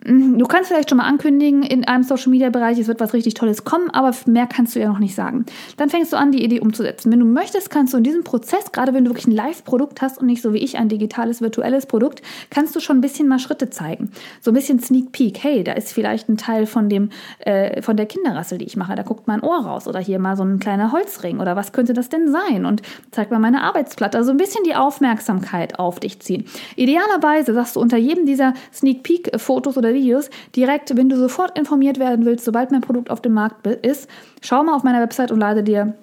Mhm, 0.06 0.38
du 0.38 0.46
kannst 0.46 0.70
vielleicht 0.70 0.90
schon 0.90 1.00
mal 1.00 1.06
ankündigen 1.06 1.64
in 1.64 1.84
einem 1.88 2.04
Social 2.04 2.30
Media 2.30 2.52
Bereich, 2.52 2.78
es 2.78 2.88
wird 2.88 3.00
was 3.00 3.14
richtig 3.14 3.34
Tolles 3.34 3.64
kommen, 3.64 3.90
aber 3.90 4.14
mehr 4.28 4.46
kannst 4.46 4.76
du 4.76 4.80
ja 4.80 4.88
noch 4.88 5.00
nicht 5.00 5.16
sagen. 5.16 5.46
Dann 5.78 5.90
fängst 5.90 6.14
du 6.14 6.18
an, 6.18 6.32
die 6.32 6.44
Idee 6.44 6.60
umzusetzen. 6.60 7.12
Wenn 7.12 7.20
du 7.20 7.26
möchtest, 7.26 7.72
kannst 7.72 7.94
du 7.94 7.98
in 7.98 8.04
diesem 8.04 8.24
Prozess, 8.24 8.72
gerade 8.72 8.94
wenn 8.94 9.04
du 9.04 9.10
wirklich 9.10 9.26
ein 9.26 9.32
Live-Produkt 9.32 10.04
hast 10.04 10.20
und 10.20 10.28
nicht 10.28 10.44
so 10.44 10.54
wie 10.54 10.60
ich 10.60 10.78
ein 10.78 10.90
digitales, 10.90 11.42
virtuelles 11.42 11.88
Produkt, 11.88 12.22
kannst 12.52 12.76
du 12.76 12.80
schon 12.80 12.98
ein 12.98 13.02
bisschen 13.02 13.28
mal 13.28 13.40
Schritte 13.40 13.72
zeigen. 13.72 14.12
So 14.42 14.52
ein 14.52 14.54
bisschen 14.54 14.80
Sneak 14.80 15.12
Peek. 15.12 15.44
Hey, 15.44 15.64
da 15.64 15.74
ist 15.74 15.92
vielleicht 15.92 16.30
ein 16.30 16.38
Teil 16.38 16.68
von 16.68 16.88
dem, 16.88 17.10
äh, 17.40 17.82
von 17.82 17.98
der 17.98 18.06
Kinderrassel, 18.06 18.60
die 18.60 18.66
ich 18.66 18.78
mache. 18.78 18.96
Da 18.96 19.02
guckt 19.02 19.28
mein 19.28 19.42
Ohr 19.42 19.66
raus 19.66 19.88
oder 19.88 20.00
hier 20.00 20.20
mal 20.20 20.38
so 20.38 20.44
ein 20.44 20.60
kleiner 20.60 20.92
Holzring 20.92 21.40
oder 21.40 21.56
was 21.56 21.72
könnte 21.72 21.94
das 21.94 22.10
denn 22.10 22.32
sein? 22.32 22.66
Und 22.66 22.84
zeig 23.10 23.32
mal 23.32 23.40
meine 23.40 23.64
Arbeitsplatte. 23.64 24.20
Also 24.20 24.30
ein 24.30 24.38
bisschen 24.38 24.64
die 24.66 24.76
Aufmerksamkeit 24.76 25.80
auf 25.80 26.00
dich 26.00 26.20
ziehen. 26.20 26.46
Idealerweise 26.76 27.56
sagst 27.56 27.76
du 27.76 27.80
unter 27.80 27.98
jedem 27.98 28.28
dieser 28.28 28.54
Sneak 28.72 29.02
Peek 29.02 29.32
Fotos 29.40 29.78
oder 29.78 29.95
Videos 29.96 30.30
direkt, 30.56 30.96
wenn 30.96 31.10
du 31.10 31.18
sofort 31.18 31.58
informiert 31.58 31.98
werden 31.98 32.26
willst, 32.26 32.46
sobald 32.46 32.72
mein 32.72 32.82
Produkt 32.82 33.10
auf 33.10 33.22
dem 33.22 33.34
Markt 33.34 33.66
ist, 33.66 34.08
schau 34.42 34.64
mal 34.64 34.76
auf 34.76 34.84
meiner 34.84 35.02
Website 35.02 35.32
und 35.32 35.40
lade 35.40 35.64
dir 35.64 35.96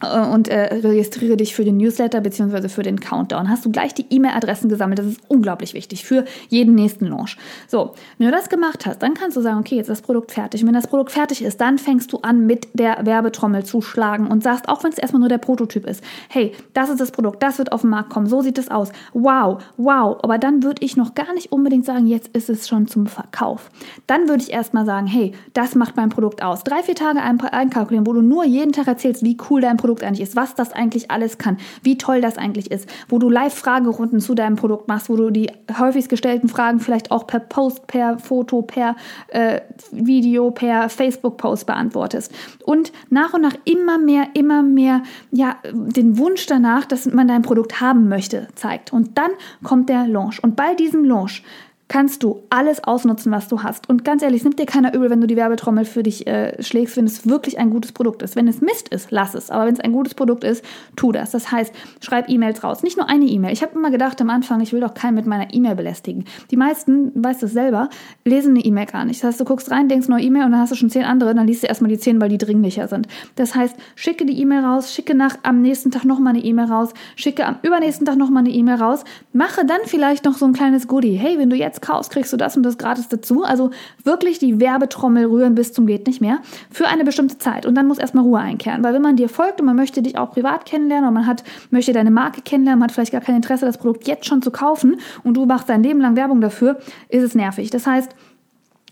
und 0.00 0.48
äh, 0.48 0.74
registriere 0.74 1.36
dich 1.36 1.54
für 1.54 1.64
den 1.64 1.76
Newsletter 1.76 2.20
bzw. 2.20 2.68
für 2.68 2.82
den 2.82 3.00
Countdown. 3.00 3.48
Hast 3.48 3.64
du 3.64 3.70
gleich 3.70 3.94
die 3.94 4.06
E-Mail-Adressen 4.10 4.68
gesammelt. 4.68 4.98
Das 4.98 5.06
ist 5.06 5.20
unglaublich 5.28 5.74
wichtig 5.74 6.04
für 6.04 6.24
jeden 6.48 6.74
nächsten 6.74 7.06
Launch. 7.06 7.36
So, 7.66 7.94
wenn 8.18 8.26
du 8.26 8.32
das 8.32 8.48
gemacht 8.48 8.86
hast, 8.86 9.02
dann 9.02 9.14
kannst 9.14 9.36
du 9.36 9.40
sagen, 9.40 9.58
okay, 9.58 9.76
jetzt 9.76 9.88
ist 9.88 10.00
das 10.00 10.02
Produkt 10.02 10.32
fertig. 10.32 10.62
Und 10.62 10.68
wenn 10.68 10.74
das 10.74 10.86
Produkt 10.86 11.10
fertig 11.10 11.42
ist, 11.42 11.60
dann 11.60 11.78
fängst 11.78 12.12
du 12.12 12.18
an, 12.18 12.46
mit 12.46 12.68
der 12.74 13.04
Werbetrommel 13.04 13.64
zu 13.64 13.80
schlagen 13.82 14.28
und 14.28 14.42
sagst, 14.42 14.68
auch 14.68 14.84
wenn 14.84 14.92
es 14.92 14.98
erstmal 14.98 15.20
nur 15.20 15.28
der 15.28 15.38
Prototyp 15.38 15.86
ist, 15.86 16.02
hey, 16.28 16.52
das 16.74 16.90
ist 16.90 17.00
das 17.00 17.10
Produkt, 17.10 17.42
das 17.42 17.58
wird 17.58 17.72
auf 17.72 17.80
den 17.80 17.90
Markt 17.90 18.10
kommen, 18.10 18.26
so 18.26 18.40
sieht 18.40 18.58
es 18.58 18.70
aus. 18.70 18.90
Wow, 19.12 19.62
wow. 19.76 20.18
Aber 20.22 20.38
dann 20.38 20.62
würde 20.62 20.84
ich 20.84 20.96
noch 20.96 21.14
gar 21.14 21.34
nicht 21.34 21.50
unbedingt 21.50 21.84
sagen, 21.84 22.06
jetzt 22.06 22.28
ist 22.36 22.48
es 22.48 22.68
schon 22.68 22.86
zum 22.86 23.06
Verkauf. 23.06 23.70
Dann 24.06 24.28
würde 24.28 24.42
ich 24.42 24.52
erstmal 24.52 24.84
sagen, 24.84 25.06
hey, 25.06 25.32
das 25.54 25.74
macht 25.74 25.96
mein 25.96 26.08
Produkt 26.08 26.42
aus. 26.42 26.62
Drei, 26.62 26.82
vier 26.82 26.94
Tage 26.94 27.20
einkalkulieren, 27.20 28.06
wo 28.06 28.12
du 28.12 28.22
nur 28.22 28.44
jeden 28.44 28.72
Tag 28.72 28.86
erzählst, 28.86 29.24
wie 29.24 29.36
cool 29.50 29.60
dein 29.60 29.76
Produkt 29.76 29.87
Produkt 29.88 30.04
eigentlich 30.04 30.20
ist, 30.20 30.36
was 30.36 30.54
das 30.54 30.72
eigentlich 30.72 31.10
alles 31.10 31.38
kann, 31.38 31.56
wie 31.82 31.96
toll 31.96 32.20
das 32.20 32.36
eigentlich 32.36 32.70
ist, 32.70 32.86
wo 33.08 33.18
du 33.18 33.30
Live-Fragerunden 33.30 34.20
zu 34.20 34.34
deinem 34.34 34.56
Produkt 34.56 34.86
machst, 34.86 35.08
wo 35.08 35.16
du 35.16 35.30
die 35.30 35.50
häufigst 35.78 36.10
gestellten 36.10 36.50
Fragen 36.50 36.78
vielleicht 36.78 37.10
auch 37.10 37.26
per 37.26 37.40
Post, 37.40 37.86
per 37.86 38.18
Foto, 38.18 38.60
per 38.60 38.96
äh, 39.28 39.62
Video, 39.90 40.50
per 40.50 40.90
Facebook-Post 40.90 41.64
beantwortest. 41.64 42.34
Und 42.66 42.92
nach 43.08 43.32
und 43.32 43.40
nach 43.40 43.54
immer 43.64 43.96
mehr, 43.96 44.26
immer 44.34 44.62
mehr, 44.62 45.02
ja, 45.30 45.56
den 45.72 46.18
Wunsch 46.18 46.44
danach, 46.44 46.84
dass 46.84 47.06
man 47.06 47.26
dein 47.26 47.40
Produkt 47.40 47.80
haben 47.80 48.10
möchte, 48.10 48.48
zeigt. 48.56 48.92
Und 48.92 49.16
dann 49.16 49.30
kommt 49.62 49.88
der 49.88 50.06
Launch. 50.06 50.44
Und 50.44 50.54
bei 50.54 50.74
diesem 50.74 51.02
Launch 51.02 51.42
kannst 51.88 52.22
du 52.22 52.42
alles 52.50 52.84
ausnutzen, 52.84 53.32
was 53.32 53.48
du 53.48 53.62
hast. 53.62 53.88
Und 53.88 54.04
ganz 54.04 54.22
ehrlich, 54.22 54.40
es 54.40 54.44
nimmt 54.44 54.58
dir 54.58 54.66
keiner 54.66 54.94
übel, 54.94 55.10
wenn 55.10 55.20
du 55.20 55.26
die 55.26 55.36
Werbetrommel 55.36 55.86
für 55.86 56.02
dich 56.02 56.26
äh, 56.26 56.62
schlägst, 56.62 56.96
wenn 56.96 57.06
es 57.06 57.26
wirklich 57.26 57.58
ein 57.58 57.70
gutes 57.70 57.92
Produkt 57.92 58.22
ist. 58.22 58.36
Wenn 58.36 58.46
es 58.46 58.60
Mist 58.60 58.88
ist, 58.90 59.10
lass 59.10 59.34
es. 59.34 59.50
Aber 59.50 59.66
wenn 59.66 59.74
es 59.74 59.80
ein 59.80 59.92
gutes 59.92 60.14
Produkt 60.14 60.44
ist, 60.44 60.64
tu 60.96 61.12
das. 61.12 61.30
Das 61.30 61.50
heißt, 61.50 61.74
schreib 62.00 62.28
E-Mails 62.28 62.62
raus. 62.62 62.82
Nicht 62.82 62.98
nur 62.98 63.08
eine 63.08 63.24
E-Mail. 63.24 63.52
Ich 63.52 63.62
habe 63.62 63.74
immer 63.74 63.90
gedacht 63.90 64.20
am 64.20 64.28
Anfang, 64.28 64.60
ich 64.60 64.72
will 64.72 64.80
doch 64.80 64.92
keinen 64.92 65.14
mit 65.14 65.26
meiner 65.26 65.52
E-Mail 65.52 65.76
belästigen. 65.76 66.26
Die 66.50 66.56
meisten, 66.56 67.12
weißt 67.14 67.42
es 67.42 67.52
selber, 67.52 67.88
lesen 68.24 68.50
eine 68.50 68.64
E-Mail 68.64 68.86
gar 68.86 69.04
nicht. 69.04 69.22
Das 69.22 69.28
heißt, 69.28 69.40
du 69.40 69.44
guckst 69.44 69.70
rein, 69.70 69.88
denkst 69.88 70.08
neue 70.08 70.22
E-Mail 70.22 70.44
und 70.44 70.52
dann 70.52 70.60
hast 70.60 70.72
du 70.72 70.76
schon 70.76 70.90
zehn 70.90 71.04
andere, 71.04 71.34
dann 71.34 71.46
liest 71.46 71.62
du 71.62 71.68
erstmal 71.68 71.90
die 71.90 71.98
zehn, 71.98 72.20
weil 72.20 72.28
die 72.28 72.38
dringlicher 72.38 72.86
sind. 72.88 73.08
Das 73.36 73.54
heißt, 73.54 73.76
schicke 73.94 74.26
die 74.26 74.38
E-Mail 74.40 74.64
raus, 74.64 74.92
schicke 74.92 75.14
nach 75.14 75.38
am 75.42 75.62
nächsten 75.62 75.90
Tag 75.90 76.04
nochmal 76.04 76.34
eine 76.34 76.44
E-Mail 76.44 76.66
raus, 76.66 76.90
schicke 77.16 77.46
am 77.46 77.56
übernächsten 77.62 78.06
Tag 78.06 78.16
nochmal 78.16 78.44
eine 78.44 78.52
E-Mail 78.52 78.76
raus, 78.76 79.04
mache 79.32 79.64
dann 79.64 79.80
vielleicht 79.84 80.24
noch 80.24 80.34
so 80.34 80.44
ein 80.44 80.52
kleines 80.52 80.86
Goodie. 80.86 81.14
Hey, 81.14 81.38
wenn 81.38 81.50
du 81.50 81.56
jetzt 81.56 81.77
jetzt 81.78 81.86
kaufst, 81.86 82.10
kriegst 82.10 82.32
du 82.32 82.36
das 82.36 82.56
und 82.56 82.62
das 82.62 82.78
gratis 82.78 83.08
dazu. 83.08 83.44
Also 83.44 83.70
wirklich 84.04 84.38
die 84.38 84.60
Werbetrommel 84.60 85.26
rühren 85.26 85.54
bis 85.54 85.72
zum 85.72 85.86
geht 85.86 86.06
nicht 86.06 86.20
mehr 86.20 86.38
für 86.70 86.86
eine 86.88 87.04
bestimmte 87.04 87.38
Zeit. 87.38 87.66
Und 87.66 87.74
dann 87.74 87.86
muss 87.86 87.98
erstmal 87.98 88.24
Ruhe 88.24 88.38
einkehren. 88.38 88.82
Weil 88.82 88.94
wenn 88.94 89.02
man 89.02 89.16
dir 89.16 89.28
folgt 89.28 89.60
und 89.60 89.66
man 89.66 89.76
möchte 89.76 90.02
dich 90.02 90.18
auch 90.18 90.32
privat 90.32 90.64
kennenlernen 90.64 91.08
und 91.08 91.14
man 91.14 91.26
hat, 91.26 91.44
möchte 91.70 91.92
deine 91.92 92.10
Marke 92.10 92.42
kennenlernen, 92.42 92.80
man 92.80 92.88
hat 92.88 92.94
vielleicht 92.94 93.12
gar 93.12 93.20
kein 93.20 93.36
Interesse, 93.36 93.66
das 93.66 93.78
Produkt 93.78 94.06
jetzt 94.06 94.26
schon 94.26 94.42
zu 94.42 94.50
kaufen 94.50 94.96
und 95.24 95.34
du 95.34 95.46
machst 95.46 95.68
dein 95.68 95.82
Leben 95.82 96.00
lang 96.00 96.16
Werbung 96.16 96.40
dafür, 96.40 96.78
ist 97.08 97.22
es 97.22 97.34
nervig. 97.34 97.70
Das 97.70 97.86
heißt, 97.86 98.10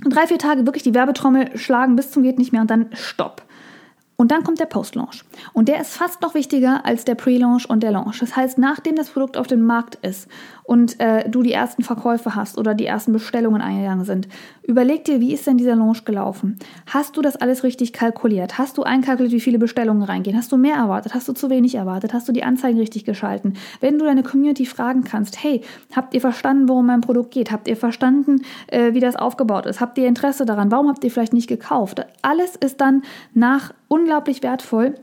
drei, 0.04 0.26
vier 0.26 0.38
Tage 0.38 0.66
wirklich 0.66 0.82
die 0.82 0.94
Werbetrommel 0.94 1.56
schlagen 1.56 1.96
bis 1.96 2.10
zum 2.10 2.22
geht 2.22 2.38
nicht 2.38 2.52
mehr 2.52 2.62
und 2.62 2.70
dann 2.70 2.86
stopp. 2.92 3.42
Und 4.18 4.30
dann 4.30 4.44
kommt 4.44 4.60
der 4.60 4.66
Post-Launch. 4.66 5.24
Und 5.52 5.68
der 5.68 5.78
ist 5.78 5.94
fast 5.94 6.22
noch 6.22 6.34
wichtiger 6.34 6.86
als 6.86 7.04
der 7.04 7.14
Pre-Launch 7.14 7.68
und 7.68 7.82
der 7.82 7.90
Launch. 7.90 8.18
Das 8.18 8.34
heißt, 8.34 8.56
nachdem 8.56 8.96
das 8.96 9.10
Produkt 9.10 9.36
auf 9.36 9.46
dem 9.46 9.62
Markt 9.66 9.96
ist 9.96 10.26
und 10.66 10.98
äh, 11.00 11.28
du 11.28 11.42
die 11.42 11.52
ersten 11.52 11.82
Verkäufe 11.82 12.34
hast 12.34 12.58
oder 12.58 12.74
die 12.74 12.86
ersten 12.86 13.12
Bestellungen 13.12 13.62
eingegangen 13.62 14.04
sind, 14.04 14.28
überleg 14.62 15.04
dir, 15.04 15.20
wie 15.20 15.32
ist 15.32 15.46
denn 15.46 15.56
dieser 15.56 15.76
Launch 15.76 16.04
gelaufen? 16.04 16.58
Hast 16.86 17.16
du 17.16 17.22
das 17.22 17.36
alles 17.36 17.62
richtig 17.62 17.92
kalkuliert? 17.92 18.58
Hast 18.58 18.76
du 18.76 18.82
einkalkuliert, 18.82 19.32
wie 19.32 19.40
viele 19.40 19.58
Bestellungen 19.58 20.02
reingehen? 20.02 20.36
Hast 20.36 20.50
du 20.50 20.56
mehr 20.56 20.76
erwartet? 20.76 21.14
Hast 21.14 21.28
du 21.28 21.32
zu 21.32 21.50
wenig 21.50 21.76
erwartet? 21.76 22.12
Hast 22.12 22.28
du 22.28 22.32
die 22.32 22.42
Anzeigen 22.42 22.78
richtig 22.78 23.04
geschalten? 23.04 23.54
Wenn 23.80 23.98
du 23.98 24.04
deine 24.04 24.24
Community 24.24 24.66
fragen 24.66 25.04
kannst, 25.04 25.42
hey, 25.42 25.62
habt 25.94 26.14
ihr 26.14 26.20
verstanden, 26.20 26.68
worum 26.68 26.86
mein 26.86 27.00
Produkt 27.00 27.30
geht? 27.30 27.52
Habt 27.52 27.68
ihr 27.68 27.76
verstanden, 27.76 28.42
äh, 28.66 28.92
wie 28.92 29.00
das 29.00 29.16
aufgebaut 29.16 29.66
ist? 29.66 29.80
Habt 29.80 29.96
ihr 29.98 30.08
Interesse 30.08 30.44
daran? 30.44 30.70
Warum 30.70 30.88
habt 30.88 31.04
ihr 31.04 31.10
vielleicht 31.10 31.32
nicht 31.32 31.48
gekauft? 31.48 32.04
Alles 32.22 32.56
ist 32.56 32.80
dann 32.80 33.02
nach 33.34 33.72
unglaublich 33.88 34.42
wertvoll, 34.42 34.94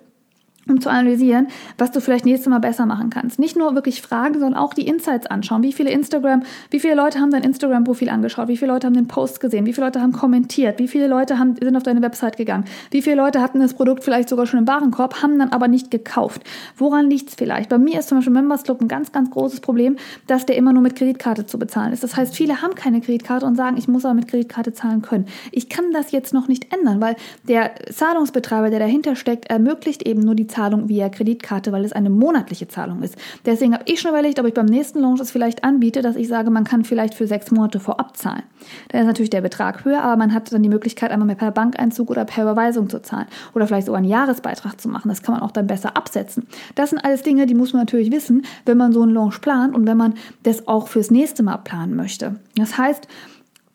um 0.68 0.80
zu 0.80 0.90
analysieren, 0.90 1.48
was 1.78 1.92
du 1.92 2.00
vielleicht 2.00 2.26
nächstes 2.26 2.50
Mal 2.50 2.60
besser 2.60 2.86
machen 2.86 3.10
kannst. 3.10 3.40
Nicht 3.40 3.58
nur 3.58 3.76
wirklich 3.76 4.02
fragen, 4.02 4.36
sondern 4.36 4.56
auch 4.56 4.74
die 4.74 4.88
Insights 4.88 5.28
anschauen. 5.28 5.64
Wie 5.64 5.74
viele 5.74 5.90
Instagram, 5.90 6.44
wie 6.70 6.80
viele 6.80 6.96
Leute 6.96 7.20
haben 7.20 7.32
dein 7.32 7.44
Instagram-Profil 7.44 8.10
angeschaut? 8.10 8.48
Wie 8.48 8.58
viele 8.58 8.72
Leute 8.72 8.88
haben 8.88 8.94
den 8.94 9.08
Post 9.08 9.40
gesehen? 9.40 9.66
Wie 9.66 9.74
viele 9.74 9.88
Leute 9.88 10.02
haben 10.02 10.14
kommentiert? 10.14 10.80
Wie 10.80 10.88
viele 10.88 11.08
Leute 11.08 11.38
haben, 11.38 11.56
sind 11.62 11.76
auf 11.76 11.84
deine 11.84 12.02
Website 12.02 12.38
gegangen? 12.38 12.66
Wie 12.92 13.02
viele 13.02 13.18
Leute 13.18 13.42
hatten 13.42 13.60
das 13.60 13.74
Produkt 13.74 14.04
vielleicht 14.04 14.30
sogar 14.30 14.46
schon 14.46 14.60
im 14.60 14.68
Warenkorb, 14.68 15.22
haben 15.22 15.38
dann 15.38 15.50
aber 15.50 15.68
nicht 15.68 15.92
gekauft? 15.92 16.42
Woran 16.78 17.10
liegt 17.10 17.30
es 17.30 17.36
vielleicht? 17.36 17.70
Bei 17.70 17.78
mir 17.78 18.00
ist 18.00 18.10
zum 18.10 18.20
Beispiel 18.20 18.34
Members 18.34 18.64
Club 18.64 18.82
ein 18.82 18.88
ganz, 18.88 19.12
ganz 19.12 19.30
großes 19.32 19.60
Problem, 19.60 19.98
dass 20.28 20.46
der 20.46 20.56
immer 20.56 20.72
nur 20.72 20.82
mit 20.82 20.96
Kreditkarte 20.96 21.46
zu 21.46 21.60
bezahlen 21.60 21.92
ist. 21.92 22.04
Das 22.04 22.16
heißt, 22.16 22.36
viele 22.36 22.62
haben 22.62 22.76
keine 22.76 23.02
Kreditkarte 23.02 23.46
und 23.46 23.56
sagen, 23.56 23.78
ich 23.78 23.88
muss 23.88 24.06
aber 24.06 24.14
mit 24.14 24.28
Kreditkarte 24.30 24.74
zahlen 24.74 25.02
können. 25.02 25.28
Ich 25.52 25.68
kann 25.68 25.92
das 25.92 26.12
jetzt 26.12 26.34
noch 26.34 26.48
nicht 26.48 26.74
ändern, 26.74 27.02
weil 27.02 27.16
der 27.48 27.72
Zahlungsbetreiber, 27.92 28.70
der 28.70 28.80
dahinter 28.80 29.16
steckt, 29.16 29.50
ermöglicht 29.50 30.04
eben 30.04 30.22
nur 30.22 30.36
die 30.36 30.48
Zahlung 30.54 30.88
via 30.88 31.10
Kreditkarte, 31.10 31.72
weil 31.72 31.84
es 31.84 31.94
eine 31.94 32.10
monatliche 32.10 32.68
Zahlung 32.68 33.02
ist. 33.02 33.16
Deswegen 33.46 33.74
habe 33.74 33.84
ich 33.88 34.00
schon 34.00 34.12
überlegt, 34.12 34.40
ob 34.40 34.46
ich 34.46 34.54
beim 34.54 34.68
nächsten 34.68 35.00
Launch 35.00 35.20
es 35.20 35.32
vielleicht 35.32 35.64
anbiete, 35.64 36.02
dass 36.02 36.16
ich 36.16 36.28
sage, 36.28 36.52
man 36.52 36.64
kann 36.64 36.84
vielleicht 36.84 37.16
für 37.16 37.28
sechs 37.28 37.52
Monate 37.52 37.80
vorab 37.80 38.16
zahlen. 38.16 38.44
Dann 38.90 39.02
ist 39.02 39.08
natürlich 39.08 39.30
der 39.32 39.42
Betrag 39.42 39.84
höher, 39.86 40.02
aber 40.02 40.18
man 40.18 40.34
hat 40.34 40.52
dann 40.54 40.64
die 40.64 40.70
Möglichkeit, 40.70 41.12
einmal 41.12 41.26
mehr 41.26 41.36
per 41.36 41.52
Bankeinzug 41.52 42.10
oder 42.10 42.26
per 42.26 42.44
Überweisung 42.44 42.90
zu 42.90 43.02
zahlen 43.02 43.28
oder 43.54 43.68
vielleicht 43.68 43.88
sogar 43.88 43.98
einen 43.98 44.08
Jahresbeitrag 44.08 44.80
zu 44.80 44.90
machen. 44.90 45.10
Das 45.10 45.24
kann 45.24 45.36
man 45.36 45.44
auch 45.44 45.52
dann 45.52 45.68
besser 45.68 45.98
absetzen. 45.98 46.48
Das 46.76 46.92
sind 46.92 47.00
alles 47.00 47.24
Dinge, 47.24 47.46
die 47.46 47.56
muss 47.56 47.74
man 47.74 47.82
natürlich 47.82 48.12
wissen, 48.12 48.46
wenn 48.66 48.78
man 48.78 48.94
so 48.94 49.02
einen 49.02 49.14
Launch 49.14 49.42
plant 49.42 49.76
und 49.76 49.88
wenn 49.88 49.98
man 49.98 50.14
das 50.44 50.68
auch 50.68 50.88
fürs 50.88 51.12
nächste 51.12 51.44
Mal 51.44 51.58
planen 51.58 51.96
möchte. 51.96 52.36
Das 52.56 52.78
heißt, 52.78 53.08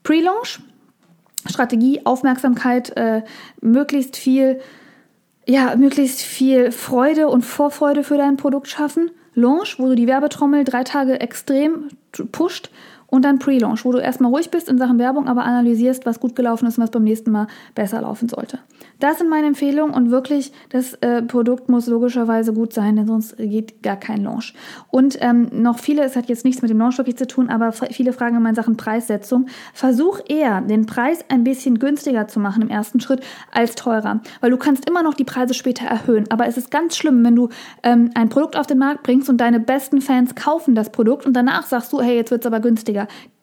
Pre-Launch, 0.04 0.60
Strategie, 1.46 2.04
Aufmerksamkeit, 2.04 2.96
äh, 2.96 3.22
möglichst 3.60 4.16
viel 4.16 4.60
ja, 5.48 5.74
möglichst 5.76 6.20
viel 6.20 6.72
Freude 6.72 7.28
und 7.28 7.42
Vorfreude 7.42 8.04
für 8.04 8.18
dein 8.18 8.36
Produkt 8.36 8.68
schaffen. 8.68 9.10
Launch, 9.34 9.78
wo 9.78 9.86
du 9.88 9.94
die 9.94 10.06
Werbetrommel 10.06 10.64
drei 10.64 10.84
Tage 10.84 11.20
extrem 11.20 11.88
pusht 12.32 12.70
und 13.10 13.24
dann 13.24 13.38
Pre-Launch, 13.38 13.84
wo 13.84 13.92
du 13.92 13.98
erstmal 13.98 14.30
ruhig 14.30 14.50
bist 14.50 14.68
in 14.68 14.76
Sachen 14.78 14.98
Werbung, 14.98 15.28
aber 15.28 15.44
analysierst, 15.44 16.04
was 16.04 16.20
gut 16.20 16.36
gelaufen 16.36 16.66
ist 16.66 16.76
und 16.76 16.84
was 16.84 16.90
beim 16.90 17.04
nächsten 17.04 17.30
Mal 17.30 17.46
besser 17.74 18.02
laufen 18.02 18.28
sollte. 18.28 18.58
Das 19.00 19.18
sind 19.18 19.30
meine 19.30 19.46
Empfehlungen 19.46 19.94
und 19.94 20.10
wirklich, 20.10 20.52
das 20.70 20.94
äh, 20.94 21.22
Produkt 21.22 21.68
muss 21.68 21.86
logischerweise 21.86 22.52
gut 22.52 22.72
sein, 22.72 22.96
denn 22.96 23.06
sonst 23.06 23.36
geht 23.38 23.82
gar 23.82 23.96
kein 23.96 24.24
Launch. 24.24 24.54
Und 24.90 25.16
ähm, 25.20 25.48
noch 25.52 25.78
viele, 25.78 26.02
es 26.02 26.16
hat 26.16 26.28
jetzt 26.28 26.44
nichts 26.44 26.60
mit 26.60 26.70
dem 26.70 26.78
Launch 26.78 26.98
wirklich 26.98 27.16
zu 27.16 27.26
tun, 27.26 27.48
aber 27.48 27.72
viele 27.72 28.12
fragen 28.12 28.36
immer 28.36 28.50
in 28.50 28.54
Sachen 28.54 28.76
Preissetzung. 28.76 29.46
Versuch 29.72 30.20
eher, 30.28 30.60
den 30.60 30.84
Preis 30.84 31.24
ein 31.28 31.44
bisschen 31.44 31.78
günstiger 31.78 32.28
zu 32.28 32.40
machen 32.40 32.60
im 32.60 32.68
ersten 32.68 33.00
Schritt 33.00 33.22
als 33.52 33.74
teurer, 33.74 34.20
weil 34.40 34.50
du 34.50 34.58
kannst 34.58 34.88
immer 34.88 35.02
noch 35.02 35.14
die 35.14 35.24
Preise 35.24 35.54
später 35.54 35.86
erhöhen. 35.86 36.24
Aber 36.30 36.46
es 36.46 36.58
ist 36.58 36.70
ganz 36.70 36.96
schlimm, 36.96 37.24
wenn 37.24 37.36
du 37.36 37.48
ähm, 37.82 38.10
ein 38.14 38.28
Produkt 38.28 38.56
auf 38.56 38.66
den 38.66 38.78
Markt 38.78 39.02
bringst 39.04 39.30
und 39.30 39.38
deine 39.38 39.60
besten 39.60 40.02
Fans 40.02 40.34
kaufen 40.34 40.74
das 40.74 40.90
Produkt 40.90 41.24
und 41.24 41.34
danach 41.34 41.66
sagst 41.66 41.92
du, 41.92 42.02
hey, 42.02 42.16
jetzt 42.16 42.30
wird's 42.30 42.46
aber 42.46 42.60
günstiger 42.60 42.97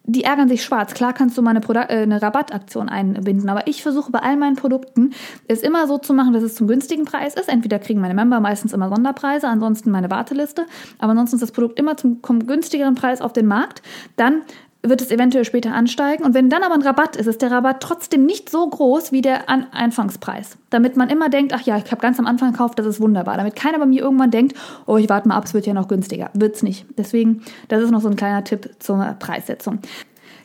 die 0.08 0.24
ärgern 0.24 0.48
sich 0.48 0.64
schwarz. 0.64 0.94
Klar 0.94 1.14
kannst 1.14 1.38
du 1.38 1.42
mal 1.42 1.52
eine, 1.52 1.62
Produ 1.62 1.80
äh, 1.80 2.04
eine 2.04 2.22
Rabattaktion 2.22 2.90
einbinden, 2.90 3.50
aber 3.50 3.68
ich 3.68 3.82
versuche 3.82 4.12
bei 4.12 4.20
all 4.20 4.38
meinen 4.38 4.56
Produkten 4.56 5.14
es 5.48 5.62
immer 5.62 5.88
so 5.88 5.98
zu 5.98 6.14
machen, 6.14 6.34
dass 6.34 6.44
es 6.44 6.56
zum 6.56 6.68
günstigen 6.68 7.06
Preis 7.06 7.34
ist. 7.34 7.50
Entweder 7.50 7.80
kriegen 7.80 8.02
meine 8.02 8.14
Member 8.14 8.40
meistens 8.40 8.74
immer 8.74 8.90
Sonderpreise, 8.90 9.48
ansonsten 9.48 9.92
meine 9.92 10.12
Warteliste, 10.12 10.66
aber 11.00 11.12
ansonsten 11.12 11.38
ist 11.38 11.42
das 11.42 11.52
Produkt 11.52 11.80
immer 11.80 11.98
zum 11.98 12.22
günstigeren 12.22 12.96
Preis 12.96 13.22
auf 13.22 13.34
den 13.34 13.48
Markt. 13.48 13.82
Dann 14.16 14.42
wird 14.90 15.02
es 15.02 15.12
eventuell 15.12 15.46
später 15.46 15.74
ansteigen. 15.74 16.24
Und 16.24 16.34
wenn 16.34 16.50
dann 16.50 16.64
aber 16.64 16.76
ein 16.76 16.82
Rabatt 16.82 17.16
ist, 17.16 17.28
ist 17.28 17.42
der 17.42 17.52
Rabatt 17.52 17.82
trotzdem 17.82 18.26
nicht 18.26 18.50
so 18.50 18.68
groß 18.68 19.12
wie 19.12 19.22
der 19.22 19.50
An 19.50 19.68
Anfangspreis. 19.72 20.58
Damit 20.70 20.98
man 20.98 21.10
immer 21.10 21.30
denkt, 21.30 21.54
ach 21.54 21.62
ja, 21.62 21.78
ich 21.78 21.92
habe 21.92 22.02
ganz 22.02 22.20
am 22.20 22.26
Anfang 22.26 22.52
gekauft, 22.52 22.80
das 22.80 22.86
ist 22.86 23.02
wunderbar. 23.02 23.38
Damit 23.38 23.56
keiner 23.56 23.80
bei 23.80 23.86
mir 23.86 24.02
irgendwann 24.02 24.32
denkt, 24.32 24.56
oh, 24.86 24.98
ich 24.98 25.10
warte 25.10 25.28
mal 25.28 25.36
ab, 25.36 25.46
es 25.46 25.54
wird 25.54 25.66
ja 25.66 25.74
noch 25.74 25.88
günstiger. 25.88 26.30
Wird's 26.34 26.64
nicht. 26.64 26.86
Deswegen, 26.98 27.44
das 27.68 27.82
ist 27.82 27.92
noch 27.92 28.02
so 28.02 28.10
ein 28.10 28.16
kleiner 28.16 28.44
Tipp 28.44 28.70
zur 28.80 28.98
Preissetzung. 29.20 29.80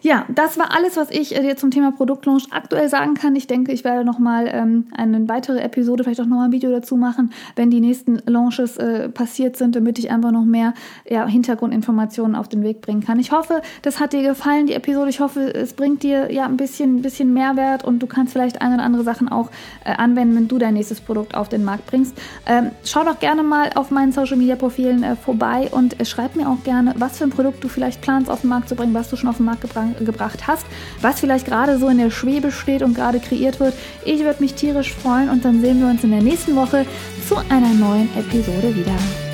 Ja, 0.02 0.24
das 0.34 0.58
war 0.58 0.74
alles, 0.74 0.96
was 0.96 1.10
ich 1.10 1.36
äh, 1.36 1.42
dir 1.42 1.56
zum 1.56 1.70
Thema 1.70 1.92
Produktlaunch 1.92 2.48
aktuell 2.50 2.88
sagen 2.88 3.14
kann. 3.14 3.36
Ich 3.36 3.46
denke, 3.46 3.72
ich 3.72 3.84
werde 3.84 4.04
nochmal 4.04 4.48
ähm, 4.50 4.86
eine 4.96 5.28
weitere 5.28 5.60
Episode, 5.60 6.04
vielleicht 6.04 6.20
auch 6.20 6.26
nochmal 6.26 6.46
ein 6.46 6.52
Video 6.52 6.70
dazu 6.70 6.96
machen, 6.96 7.32
wenn 7.54 7.70
die 7.70 7.80
nächsten 7.80 8.22
Launches 8.26 8.78
äh, 8.78 9.10
passiert 9.10 9.56
sind, 9.56 9.76
damit 9.76 9.98
ich 9.98 10.10
einfach 10.10 10.30
noch 10.30 10.44
mehr 10.44 10.72
ja, 11.08 11.26
Hintergrundinformationen 11.26 12.34
auf 12.34 12.48
den 12.48 12.62
Weg 12.62 12.80
bringen 12.80 13.02
kann. 13.02 13.18
Ich 13.18 13.30
hoffe, 13.30 13.60
das 13.82 14.00
hat 14.00 14.14
dir 14.14 14.22
gefallen, 14.22 14.66
die 14.66 14.72
Episode. 14.72 15.10
Ich 15.10 15.20
hoffe, 15.20 15.52
es 15.54 15.74
bringt 15.74 16.02
dir 16.02 16.32
ja 16.32 16.46
ein 16.46 16.56
bisschen, 16.56 16.96
ein 16.96 17.02
bisschen 17.02 17.34
Mehrwert 17.34 17.84
und 17.84 17.98
du 17.98 18.06
kannst 18.06 18.32
vielleicht 18.32 18.62
eine 18.62 18.76
oder 18.76 18.84
andere 18.84 19.04
Sachen 19.04 19.28
auch 19.28 19.50
äh, 19.84 19.92
anwenden, 19.92 20.34
wenn 20.34 20.48
du 20.48 20.56
dein 20.56 20.74
nächstes 20.74 21.00
Produkt 21.00 21.34
auf 21.34 21.50
den 21.50 21.62
Markt 21.62 21.86
bringst. 21.86 22.16
Ähm, 22.46 22.70
schau 22.84 23.04
doch 23.04 23.20
gerne 23.20 23.42
mal 23.42 23.70
auf 23.74 23.90
meinen 23.90 24.12
Social 24.12 24.38
Media 24.38 24.56
Profilen 24.56 25.02
äh, 25.02 25.14
vorbei 25.14 25.68
und 25.70 26.00
äh, 26.00 26.06
schreib 26.06 26.36
mir 26.36 26.48
auch 26.48 26.62
gerne, 26.64 26.94
was 26.96 27.18
für 27.18 27.24
ein 27.24 27.30
Produkt 27.30 27.62
du 27.62 27.68
vielleicht 27.68 28.00
planst 28.00 28.30
auf 28.30 28.40
den 28.40 28.48
Markt 28.48 28.70
zu 28.70 28.74
bringen, 28.74 28.94
was 28.94 29.10
du 29.10 29.16
schon 29.16 29.28
auf 29.28 29.36
den 29.36 29.44
Markt 29.44 29.60
gebracht 29.60 29.89
gebracht 30.00 30.46
hast, 30.46 30.66
was 31.00 31.20
vielleicht 31.20 31.46
gerade 31.46 31.78
so 31.78 31.88
in 31.88 31.98
der 31.98 32.10
Schwebe 32.10 32.52
steht 32.52 32.82
und 32.82 32.94
gerade 32.94 33.20
kreiert 33.20 33.60
wird. 33.60 33.74
Ich 34.04 34.20
würde 34.20 34.40
mich 34.40 34.54
tierisch 34.54 34.92
freuen 34.94 35.28
und 35.28 35.44
dann 35.44 35.60
sehen 35.60 35.80
wir 35.80 35.88
uns 35.88 36.04
in 36.04 36.10
der 36.10 36.22
nächsten 36.22 36.56
Woche 36.56 36.86
zu 37.28 37.36
einer 37.36 37.74
neuen 37.74 38.08
Episode 38.16 38.74
wieder. 38.74 39.29